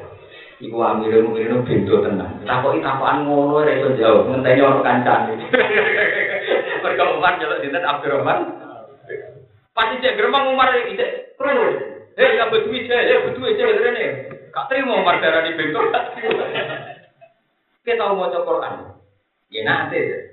[0.57, 2.41] Iku Amirul Mukminin bento tenang.
[2.49, 5.33] Takoki takokan ngono ora iso jawab, ngenteni ono kancane.
[6.83, 8.39] Perkembangan jaluk dinten Abdurrahman
[9.71, 10.99] Pasti cek geremang Umar itu
[11.37, 11.73] terus.
[12.17, 14.05] Eh ya betul aja, ya betul aja ini.
[14.51, 15.85] Kak terima Umar darah di bentuk.
[17.87, 18.99] Kita mau Quran.
[19.47, 20.30] Ya nanti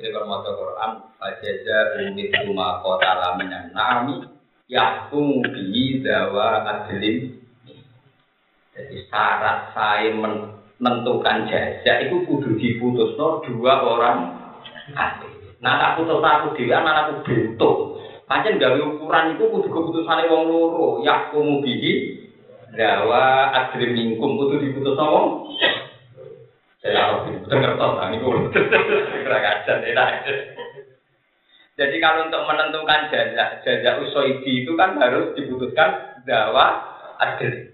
[0.00, 4.24] Akhirnya kalau mau Quran, fajaja umit rumah kota laminan nami
[4.64, 7.36] yakum bi dawa adlim.
[8.72, 14.40] Jadi syarat saya menentukan jajak itu kudu diputus no dua orang
[14.96, 15.36] adil.
[15.60, 18.00] Nah tak putus aku dhewe anak aku bentuk.
[18.24, 22.24] Pancen gawe ukuran iku kudu keputusane wong loro, ya kumu bihi
[22.72, 24.96] dawa adrim mingkum kudu diputus
[26.80, 28.36] gue
[29.24, 30.08] keragasan, enak.
[31.76, 36.80] Jadi kalau untuk menentukan jajak, jajak usoidi itu kan harus diputuskan dawa
[37.20, 37.72] adrim.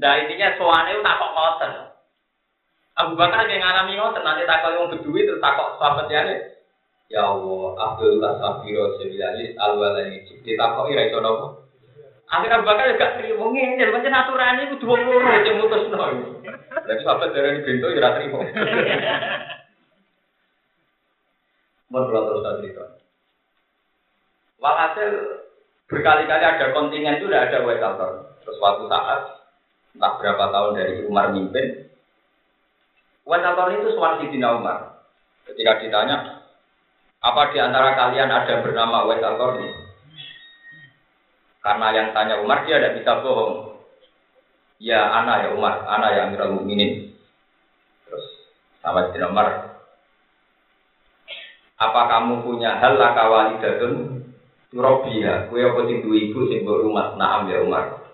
[0.00, 1.72] Nah intinya soalnya itu tak kok ngoten.
[2.94, 6.22] Abu Bakar yang ngalami ngoten nanti takut yang berdua terus takut sahabat ya
[7.12, 11.20] Ya Allah, Abdullah Safiro Sebilalis Al-Walani Ditakut ira iso
[12.24, 12.32] nopo.
[12.32, 16.06] Akhir Abu Bakar gak terima ngene, pancen aturane kudu wong loro sing mutusno.
[16.84, 18.40] Lha sahabat darani bento ya ora trimo.
[21.92, 22.84] Mun kula terus cerita.
[24.58, 25.10] Walhasil
[25.86, 28.12] berkali-kali ada kontingen itu udah ada Waisaltor.
[28.40, 29.20] Terus suatu saat,
[29.92, 31.92] entah berapa tahun dari Umar mimpin,
[33.24, 35.00] Wasator itu suara Sidina Umar.
[35.48, 36.44] Ketika ditanya,
[37.20, 39.83] apa di antara kalian ada bernama Wasator ini?
[41.64, 43.80] Karena yang tanya Umar dia tidak bisa bohong.
[44.76, 47.16] Ya anak ya Umar, anak yang Amirul Mukminin.
[48.04, 48.26] Terus
[48.84, 49.48] sama Sayyidina Umar,
[51.80, 53.94] apa kamu punya hal lakawali dadun
[54.74, 58.04] Robiya, kue apa sing duwe ibu sing rumah naam ya Umar.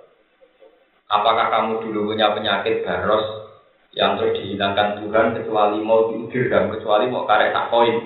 [1.09, 3.51] Apakah kamu dulu punya penyakit baros
[3.97, 7.97] yang terus dihilangkan Tuhan kecuali mau diudir dan kecuali mau karek tak koin?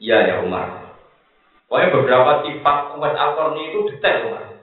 [0.00, 0.96] Iya ya Umar.
[1.66, 4.55] Pokoknya beberapa sifat umat al itu detail Umar.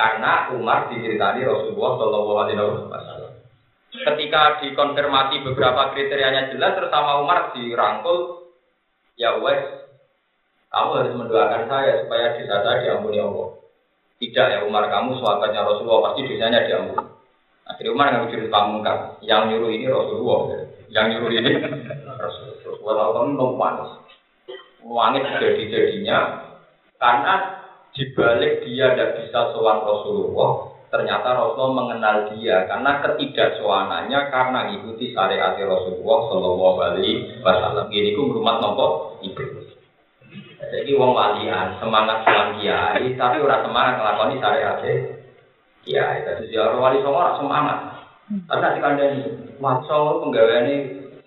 [0.00, 2.56] Karena Umar diceritani Rasulullah Shallallahu Alaihi
[2.88, 3.32] Wasallam.
[3.92, 8.48] Ketika dikonfirmasi beberapa kriterianya jelas, terutama Umar dirangkul,
[9.20, 9.60] ya wes
[10.72, 13.60] kamu harus mendoakan saya supaya dosa saya diampuni Allah.
[14.16, 17.04] Tidak ya Umar, kamu sahabatnya Rasulullah pasti dosanya diampuni.
[17.68, 19.00] Akhirnya Umar nggak jurus pamungkas.
[19.20, 20.40] Yang nyuruh ini Rasulullah.
[20.88, 22.16] Yang nyuruh ini Rasulullah.
[22.16, 23.74] Rasulullah itu nompan.
[24.80, 26.18] Wangit jadi-jadinya
[26.96, 27.59] karena
[27.94, 35.58] dibalik dia tidak bisa sowan Rasulullah, ternyata Rasulullah mengenal dia karena ketidaksowanannya karena mengikuti syariat
[35.58, 37.86] Rasulullah Shallallahu Alaihi Wasallam.
[37.90, 39.74] Ini ku rumah nopo iblis.
[40.60, 44.76] Jadi wong walian semangat sowan kiai, tapi ora semangat nglakoni syariat
[45.82, 46.18] kiai.
[46.22, 47.78] Dadi ya wali songo ora semangat.
[48.30, 49.18] Tapi nanti kandhani
[49.58, 50.74] maca penggaweane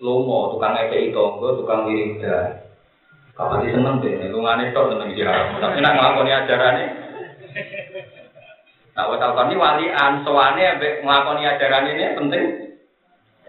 [0.00, 2.64] lomo, tukang ngekeki tonggo, tukang wiridan.
[3.34, 5.58] Kapan seneng deh, lungane tok seneng dia.
[5.58, 6.84] Tapi nak nglakoni ajarane
[8.94, 12.44] Nah, wes ini walian, soane ambek nglakoni ajaran ini penting.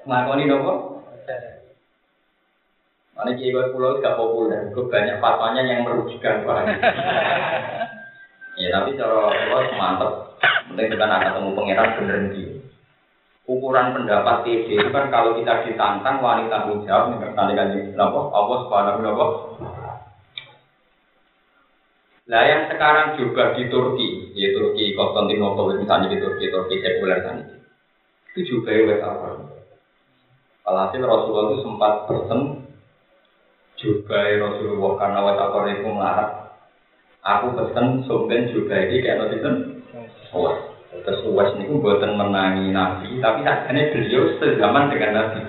[0.02, 0.74] Nglakoni nopo?
[3.16, 6.68] Mana kiai pulau gak populer, itu banyak fatwanya yang merugikan pak.
[8.60, 10.12] ya tapi cara pulau mantep,
[10.68, 12.50] penting kita nak ketemu pangeran bener nih.
[13.48, 18.20] Ukuran pendapat TD itu kan kalau kita ditantang wanita tanggung jawab, kan kenapa?
[18.34, 19.00] Allah subhanahu
[22.26, 27.45] Nah yang sekarang juga di Turki, di Turki Konstantinopel misalnya di Turki, Turki sekuler tadi,
[28.34, 29.45] itu juga ya apa?
[30.65, 32.41] Alhasil Rasulullah itu sempat pesen
[33.78, 36.34] juga Rasulullah karena wa takor itu melarang.
[37.21, 39.55] Aku pesen sumpen juga ini kayak nanti kan.
[40.34, 40.57] Uwas.
[41.05, 45.39] Terus uwas ini buatan menangi Nabi, tapi akhirnya beliau sezaman dengan Nabi.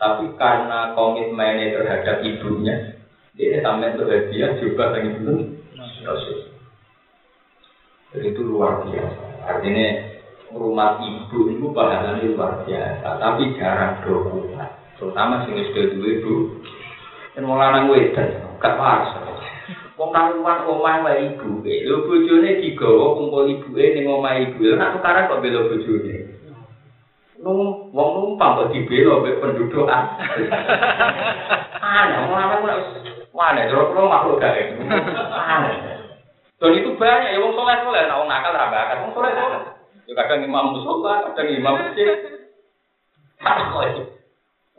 [0.00, 2.96] Tapi karena komitmennya terhadap ibunya,
[3.36, 3.92] dia sampai
[4.32, 5.59] dia juga dengan itu
[6.04, 6.50] Rasul.
[8.10, 9.22] Jadi itu luar biasa.
[9.46, 9.86] Artinya
[10.50, 14.58] rumah ibu itu pahalanya luar biasa, tapi jarang dokumen.
[14.98, 16.34] Terutama sing sudah dua ibu,
[17.32, 18.28] dan mau lanang wedan,
[18.58, 19.06] gak pas.
[19.94, 24.74] Wong karuan omah wae ibu, lho bojone digawa kumpul ibuke ning omah ibu.
[24.74, 26.16] Nek tukaran kok bela bojone.
[27.40, 29.88] Nung wong numpang kok dibela mbek pendudukan.
[31.80, 32.76] Aneh, wong lanang ora
[33.30, 34.52] Mana, terus kalau makhluk gak
[35.32, 35.89] Aneh.
[36.60, 39.60] Dan itu banyak, ya wong soleh soleh, nah wong nakal raga, kan wong soleh soleh.
[40.04, 42.18] Ya kadang imam musola, kadang imam masjid.
[43.40, 43.72] Tak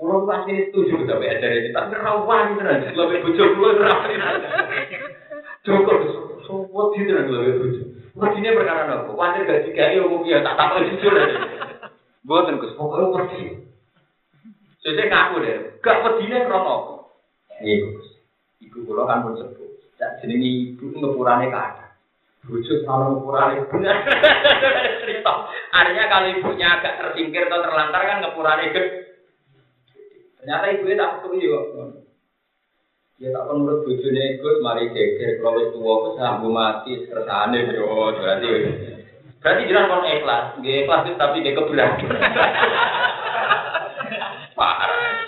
[0.02, 4.18] Kulo pasti setuju tapi ada ini, tapi rawan tenan, lebih bujur kulo rawan.
[5.62, 5.98] Cukup,
[6.46, 7.86] sopo di tenan lebih bujur.
[8.18, 11.14] Mestinya perkara nopo, wajar gak dikai umum ya tak tak jujur.
[12.26, 13.42] Buatan gus, pokoknya pergi.
[14.84, 17.08] Saya ngaku deh, gak pedine krono.
[17.62, 18.08] Iya gus,
[18.68, 19.70] ibu kulo kan pun sepuh.
[20.02, 21.93] Dan jenengi ibu ngepurane kata.
[22.49, 24.02] Bujuk sama ngepurane benar.
[25.06, 25.34] Cerita.
[25.70, 29.22] Artinya kalau ibunya agak tersingkir atau terlantar kan ngepurane gede.
[30.41, 31.60] Ternyata ibu tak ketemu yo.
[33.22, 38.49] Ya tak menurut bujune ikut mari geger kalau itu tua sambu mati kersane yo berarti
[39.38, 42.10] berarti jelas kon ikhlas, nggih ikhlas tapi dia keberatan.
[44.58, 45.22] Parah.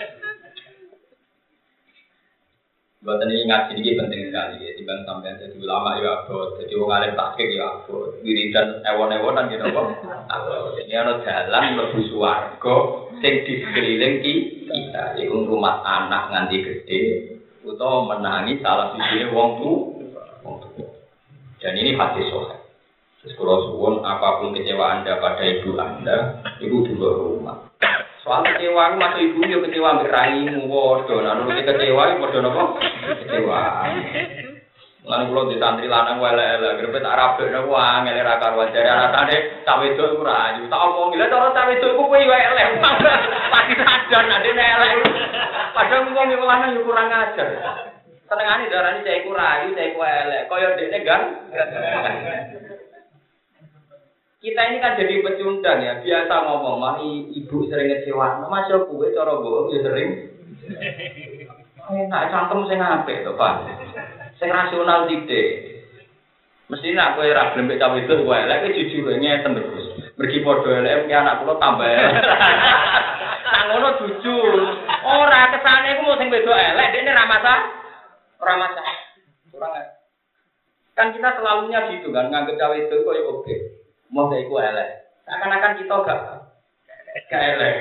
[3.04, 6.88] Buat ini ngaji ini penting sekali ya, dibanding sampai jadi ulama ya abot, jadi wong
[6.88, 9.88] alim takik ya abot, wiridan ewon-ewonan gitu kok.
[10.80, 17.02] Ini ada jalan lebih suwargo, sing di sekeliling kita, itu rumah anak nganti gede,
[17.68, 19.72] atau menangi salah sisi wong tu.
[21.60, 22.56] Dan ini hati sohe.
[23.20, 27.58] Terus kalau suwon apa pun kecewa anda pada ibu anda, ibu juga rumah.
[28.24, 31.16] Soal kecewa, masuk ibu yo kecewa ambek raimu padha.
[31.20, 32.64] Nah, nurut kecewa padha napa?
[33.20, 33.62] Kecewa.
[35.04, 39.36] Lan kula di santri lanang elek-elek, grepe tak rabek napa angel ra karo jare rasane
[39.68, 40.64] tak wedok iku ra ayu.
[40.72, 42.80] Tak omong lha cara tak wedok iku kuwi wae elek.
[43.52, 44.92] Pasti sadar nek dene elek.
[45.76, 47.48] Padahal wong iku lanang yo kurang ajar.
[48.32, 50.48] Senengane darani cah iku ra ayu, cah iku elek.
[50.48, 51.24] Kaya dekne gang.
[54.44, 59.16] Kita ini kan jadi pecundang ya, biasa ngomong, mami ibu sering ngecewa, mas yo kue
[59.16, 60.10] cara bohong ya sering.
[61.84, 63.56] Enak cangkem sing apik to, Pak.
[64.40, 65.48] Sing rasional tidak.
[66.72, 69.88] Mesti nak kowe ora gelem cawe itu kowe elek jujur ngeten terus.
[70.16, 71.88] Mergi padha elek ki anak kula tambah.
[73.44, 74.54] Nak ngono jujur.
[75.04, 77.68] Ora kesane iku mau sing wedok elek dekne ra masalah.
[78.40, 78.96] Ora masalah.
[79.52, 79.68] Ora
[80.94, 83.56] Kan kita selalunya gitu kan, nganggep cawe itu kok ya oke.
[84.14, 85.10] Mau iku elek.
[85.26, 86.20] Seakan-akan kita gak
[87.34, 87.74] gak elek.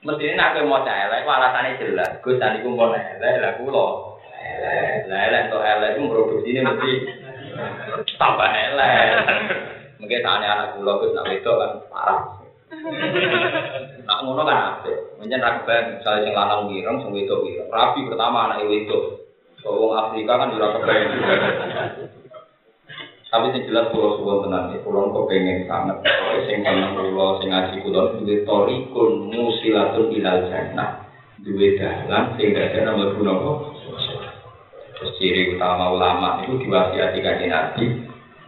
[0.00, 2.16] Mesti ini nak mau cah elek, alasannya jelas.
[2.24, 4.16] Gus tadi ku mau elek, lah kulo.
[5.12, 6.90] Lah elek to elek itu produksi ini mesti
[8.16, 9.08] tambah elek.
[10.00, 12.20] Mungkin tanya anak kulo Gus nak itu kan parah.
[14.08, 15.20] Nak ngono kan apik.
[15.20, 17.68] Menyen ra kebayang misalnya sing lanang wireng, sing wedok wireng.
[17.68, 19.20] Rabi pertama anak wedok.
[19.68, 21.12] Wong Afrika kan ora kebayang.
[23.32, 26.04] Tapi sing jelas pulau suwon tenan iki pulau kok pengen sangat.
[26.44, 31.08] Sing kangen pulau sing ngaji pulau duwe torikun musilatun ilal jannah.
[31.40, 33.32] Duwe dalan sing dadi nama guna.
[34.92, 37.84] Terus ciri utama ulama itu diwasiati kanjeng Nabi.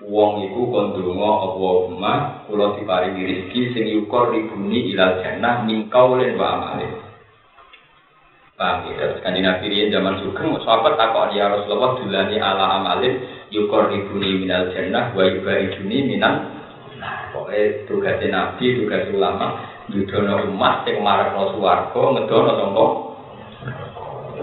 [0.04, 6.36] Wong iku kon donga Allahumma kula diparingi rezeki sing yukor ribuni ilal jannah min qaulin
[6.36, 6.92] wa amalin.
[8.60, 13.94] Paham ya, kanjeng Nabi riyen zaman sugeng sahabat takon ya Rasulullah dulani ala amalin yukor
[13.94, 16.50] ibuni minal jannah wa yubariduni minal
[16.98, 22.86] nah pokoknya tugasnya nabi tugas ulama yudono umat yang marah no suwargo ngedono tongko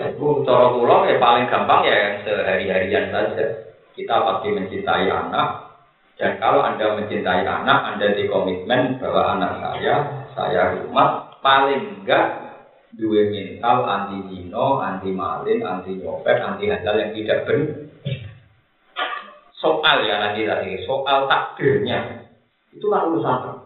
[0.02, 3.46] itu cara pulau ya paling gampang ya yang sehari-harian saja.
[3.94, 5.50] Kita pasti mencintai anak.
[6.18, 9.96] Dan kalau anda mencintai anak anda di komitmen bahwa anak saya
[10.38, 12.54] saya rumah paling enggak
[12.94, 17.91] dua mental anti zino, anti malin, anti nyopet, anti handal yang tidak benar
[19.62, 22.26] soal ya nanti tadi soal takdirnya
[22.74, 23.62] itu lah urusan.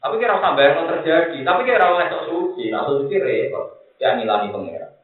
[0.00, 4.48] Tapi kira usah bayang terjadi, tapi kira usah sok suci, nah suci repot, ya nilani
[4.48, 4.96] pengira.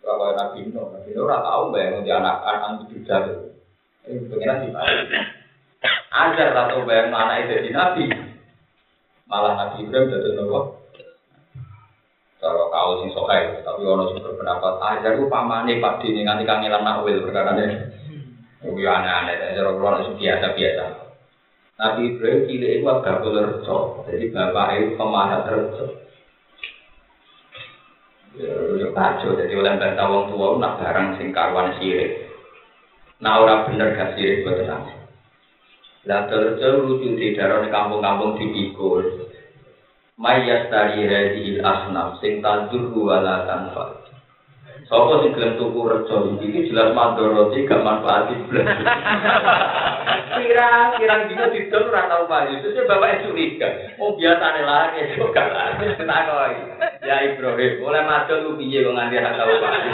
[0.00, 3.52] Kalau Nabi Nuh, Nabi Nuh ora tahu bayang di anak anak itu jadi,
[4.08, 5.20] ini pengira mana?
[6.08, 8.08] Ajar atau bayang anak itu di Nabi,
[9.28, 10.80] malah Nabi Ibrahim jadi nopo.
[12.40, 16.82] Kalau kau sing sokai, tapi orang sing berpendapat ajar itu pamane pak dini nganti kangelan
[16.82, 18.01] nakwil perkara ini.
[18.62, 20.84] Itu aneh-aneh, cara keluar itu biasa-biasa.
[21.82, 25.86] Nabi Ibrahim cilik itu agak rejo, jadi bapak itu pemarah rejo.
[28.38, 32.32] Ya kacau, jadi oleh bantah wong tua nak barang sing karuan sirik.
[33.20, 34.84] Nah orang bener gak sirik buat tenang.
[36.08, 39.30] Lah terus lucu di daerah kampung-kampung dipikul.
[40.16, 44.11] Mayas dari hadi asnam sing tandur wala tanfa.
[44.92, 48.68] Sopo sing gelem tuku rejo iki jelas mandoroti gak manfaat blas.
[50.36, 52.60] Kira kira dino didol ora tau payu.
[52.60, 53.96] Terus bapak curiga.
[53.96, 55.96] Oh biasane lari kok gak lari.
[55.96, 56.76] Takoi.
[57.08, 59.90] Ya Ibrahim, oleh madol lu piye kok nganti ora tau payu.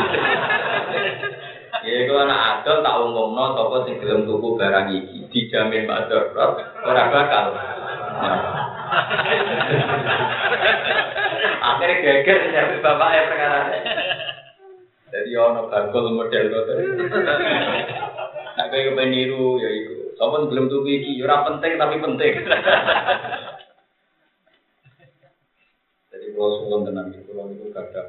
[1.86, 6.34] Ya iku anak adol tak umumno sapa sing gelem tuku barang iki dijamin mador
[6.82, 7.54] ora bakal.
[11.62, 13.60] Akhirnya geger nyari bapaknya perkara
[15.08, 16.78] jadi ono bakul model ngoten.
[18.58, 19.94] Nek kowe kepen niru ya iku.
[20.20, 22.32] Sapa belum tuku iki ya ora penting tapi penting.
[26.12, 28.08] Jadi kalau suwon tenan iki kula niku kadang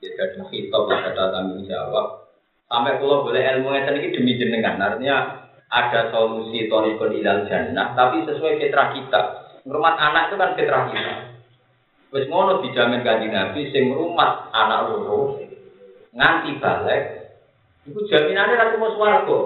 [0.00, 2.32] ya kadang hitop kata tanggung jawab.
[2.70, 4.80] Sampai kalau boleh ilmu ngeten iki demi jenengan.
[4.80, 9.22] Artinya ada solusi torikon ilal jannah tapi sesuai fitrah kita.
[9.68, 11.14] Ngrumat anak itu kan fitrah kita.
[12.14, 15.43] Wis ngono dijamin kanjeng Nabi sing ngrumat anak loro
[16.14, 17.02] nganti balik,
[17.84, 19.40] itu jaminannya nanti mau swargo.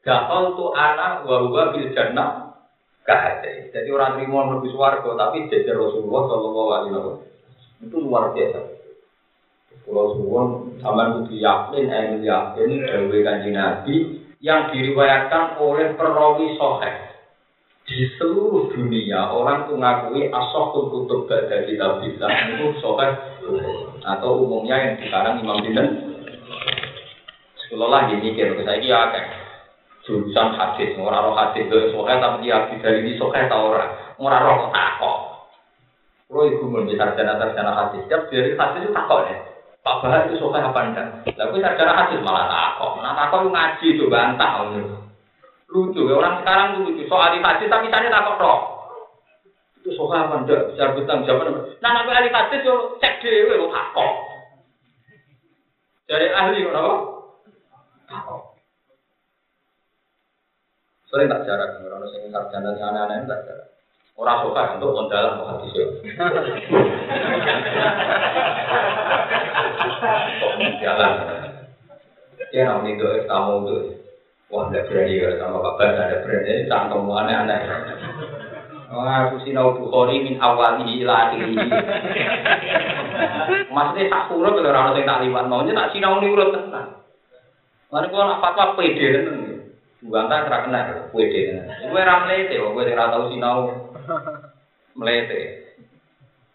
[0.00, 2.54] Gakal tuh anak wahuwa bil jannah
[3.04, 3.74] kahate.
[3.74, 7.20] Jadi orang terima lebih swargo, tapi jadi Rasulullah Shallallahu Alaihi Wasallam
[7.84, 8.60] itu luar biasa.
[9.84, 10.48] Kalau suwon
[10.80, 13.96] sama kudu yakin, emil yakin, dawe kanji Nabi
[14.40, 16.96] yang diriwayatkan oleh perawi soheh
[17.84, 23.12] di seluruh dunia orang tuh ngakui asokul kutub gada kitab bisa itu soheh
[24.04, 26.14] atau umumnya yang sekarang Imam Binten
[27.74, 29.34] kalau lagi mikir, kita ini ya kayak
[30.06, 34.58] jurusan hadis, orang roh hadis itu tapi dia dari ini sokai tau orang, orang roh
[34.70, 35.18] takok.
[36.30, 39.38] Kalau ibu mau sarjana sarjana hadis, setiap dari hadis itu takok deh.
[39.84, 41.08] Pak Bahar itu sokai apa enggak?
[41.34, 42.92] Lalu sarjana hadis malah takok.
[43.02, 44.52] Nah takok ngaji itu bantah.
[45.74, 47.02] Lucu, ya orang sekarang lucu.
[47.10, 48.58] Soal hadis tapi misalnya takok roh.
[49.84, 50.72] Itu sokai apa enggak?
[50.72, 51.76] Bisa bertanggung jawab.
[51.84, 54.16] Nah nabi ahli hadis yo cek dewe lo takok.
[56.08, 56.96] Dari ahli apa?
[61.12, 63.68] Sering tak jarak, orang sing sarjana sana aneh tak jarak.
[64.16, 65.76] Orang suka untuk kondalan mau hadis.
[70.40, 71.12] Kok jalan?
[72.56, 73.76] Ya namanya itu tamu itu.
[74.48, 77.60] Wah, tidak berani ya sama bapak, ada berani, cangkem aneh-aneh.
[78.94, 81.54] Wah, aku sinau Bukhari min awal ila akhiri.
[83.74, 87.02] Maksudnya tak surut kalau orang yang tak liwat maunya tak sinau ini urut tenang.
[87.90, 89.66] Mana kalau nak fatwa pede tenang.
[90.06, 91.90] Bukan tak kena pede tenang.
[91.90, 93.56] Gue ramlete, gue tidak tahu sinau
[94.94, 95.40] melete.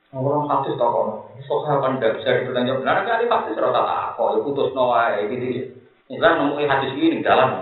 [0.10, 4.74] Orang satu toko, soalnya kan tidak bisa dipertanggung benar kali pasti serata tak kok, putus
[4.74, 5.70] noa gitu.
[6.10, 7.62] Ini kan nemuin hadis ini dalam,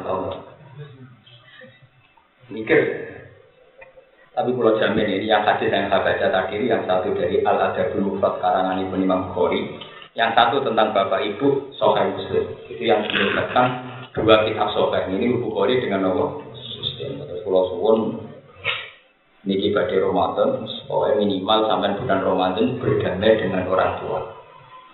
[2.48, 3.07] mikir.
[4.38, 8.06] Tapi kalau jamin ini yang hadis yang saya baca tadi, yang satu dari Al Adabul
[8.06, 9.66] Mufrad karangan Ibu Imam Bukhari,
[10.14, 12.46] yang satu tentang bapak ibu Sohail Muslim.
[12.70, 13.66] Itu yang menyebutkan
[14.14, 17.18] dua kitab Sohail ini Bukhari dengan nomor Muslim.
[17.18, 17.98] Terus Pulau Suwon
[19.42, 24.20] niki badai Ramadan, pokoknya minimal sampai bulan Ramadan berdamai dengan orang tua.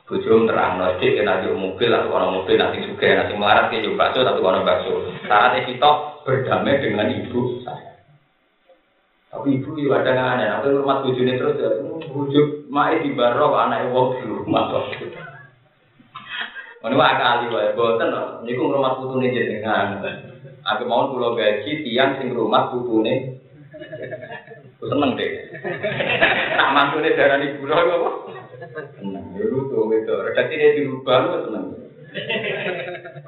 [0.08, 4.40] Bujum terang nanti di mobil atau orang mobil nanti juga nanti melarat ke bakso tapi
[4.40, 5.04] orang bakso.
[5.28, 5.92] Saat itu
[6.24, 7.93] berdamai dengan ibu saya.
[9.34, 11.70] Tapi ibu itu ada nggak aneh, tapi rumah bujune terus ya,
[12.14, 14.94] bujuk mai di barok anak wong di rumah kok.
[16.84, 18.46] Ini wah kali wae, boten loh.
[18.46, 20.04] Ini rumah putune jenengan.
[20.64, 23.40] Aku mau pulau gaji tiang sing rumah putune.
[24.78, 25.32] Aku seneng deh.
[26.60, 28.10] Nak mantune darah di pulau apa?
[29.00, 29.32] Seneng.
[29.34, 30.14] Ya tuh gitu.
[30.14, 31.66] Redaksi dia dirubah lu seneng.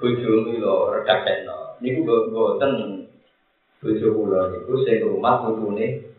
[0.03, 1.79] Bujum lo redaksi no.
[1.79, 2.71] Ini gue boten
[3.83, 6.15] bojo kula niku sing rumah putune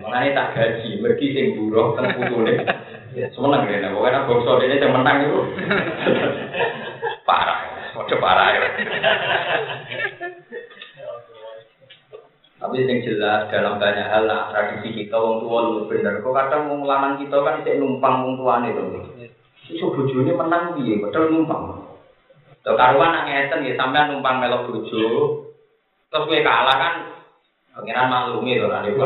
[0.00, 2.56] Mengenai tak gaji, pergi sing buruh teng putune.
[3.36, 5.40] Semeneng ya, pokoknya bangsa ini yang menang itu.
[7.28, 7.60] parah,
[8.00, 8.60] udah parah ya.
[12.58, 16.18] Tapi yang jelas dalam banyak hal lah tradisi kita wong tua lu bener.
[16.18, 18.82] Kok kadang wong lanang kita kan cek numpang wong tuane to.
[19.68, 21.62] Iso bojone menang piye, padahal numpang.
[22.66, 25.04] Tuh karuan nak ngeten ya sampean numpang melok bojo,
[26.08, 26.94] Terus gue kalah kan,
[27.76, 29.04] pengiran maklumi loh kan ibu.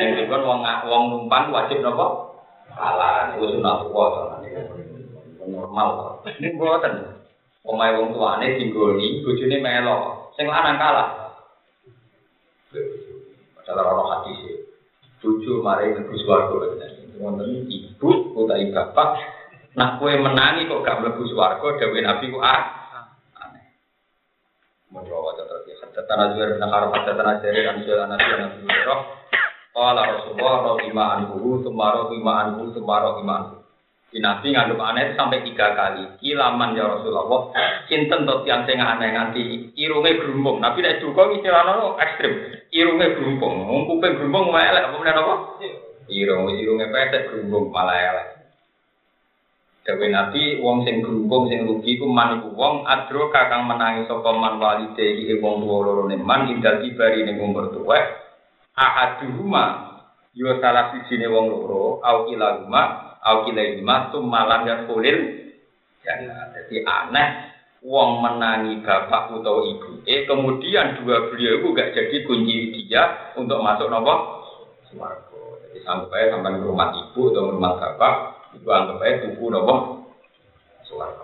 [0.00, 2.34] Yang ibu wong wong numpang wajib nopo
[2.74, 4.42] kalah, itu sunat tua kan
[5.46, 6.20] normal.
[6.26, 6.94] Ini buatan.
[7.60, 9.96] Omai wong tuane tinggoni, bojone melo,
[10.34, 11.08] sing lanang kalah.
[13.60, 14.56] Padahal orang hati sih.
[15.20, 16.56] Bojo mari mlebu swarga.
[17.20, 19.20] Wonten ibu utawi bapak
[19.70, 22.79] Nah, kue menangi kok gak mlebu swarga, dawuh Nabi ku ah
[24.90, 29.00] Mudra wajah terus Hadatana Zuhair bin Harb, hadatana Jarir, Anjil, Anasi, Nabi Hurairah.
[29.70, 33.56] Kala Rasulullah, lima anhu, sumaro lima anhu, sumaro lima anhu.
[34.10, 36.18] Di Nabi ngandung aneh sampai tiga kali.
[36.18, 37.54] Kilaman ya Rasulullah.
[37.86, 40.58] Cinten tot yang sing aneh nganti irunge gerumbung.
[40.58, 42.34] Nabi nek duka istilahnya ekstrim.
[42.74, 43.86] Irunge gerumbung.
[43.86, 45.34] Kuping gerumbung elek apa meneh apa?
[46.10, 48.39] Irung, irunge pesek gerumbung malah elek.
[49.80, 54.28] Dawe Nabi wong sing grumpung sing rugi ku man iku wong adro kakang menangi sapa
[54.36, 57.96] man walide iki wong tuwa loro ne man indal kibari ning umur tuwa
[58.76, 59.64] ahaduhuma
[60.36, 65.18] yo salah siji ne wong loro au ilahuma au kilahima malam ya kulil.
[66.04, 66.12] Ya
[66.52, 67.28] jadi aneh
[67.80, 73.64] wong menangi bapak utawa ibu eh kemudian dua beliau itu gak jadi kunci dia untuk
[73.64, 74.44] masuk nopo?
[74.92, 75.40] Swarga.
[75.64, 79.74] Jadi sampai sampai rumah ibu atau rumah bapak Iku anggap aja tuku nopo.
[80.86, 81.14] Suara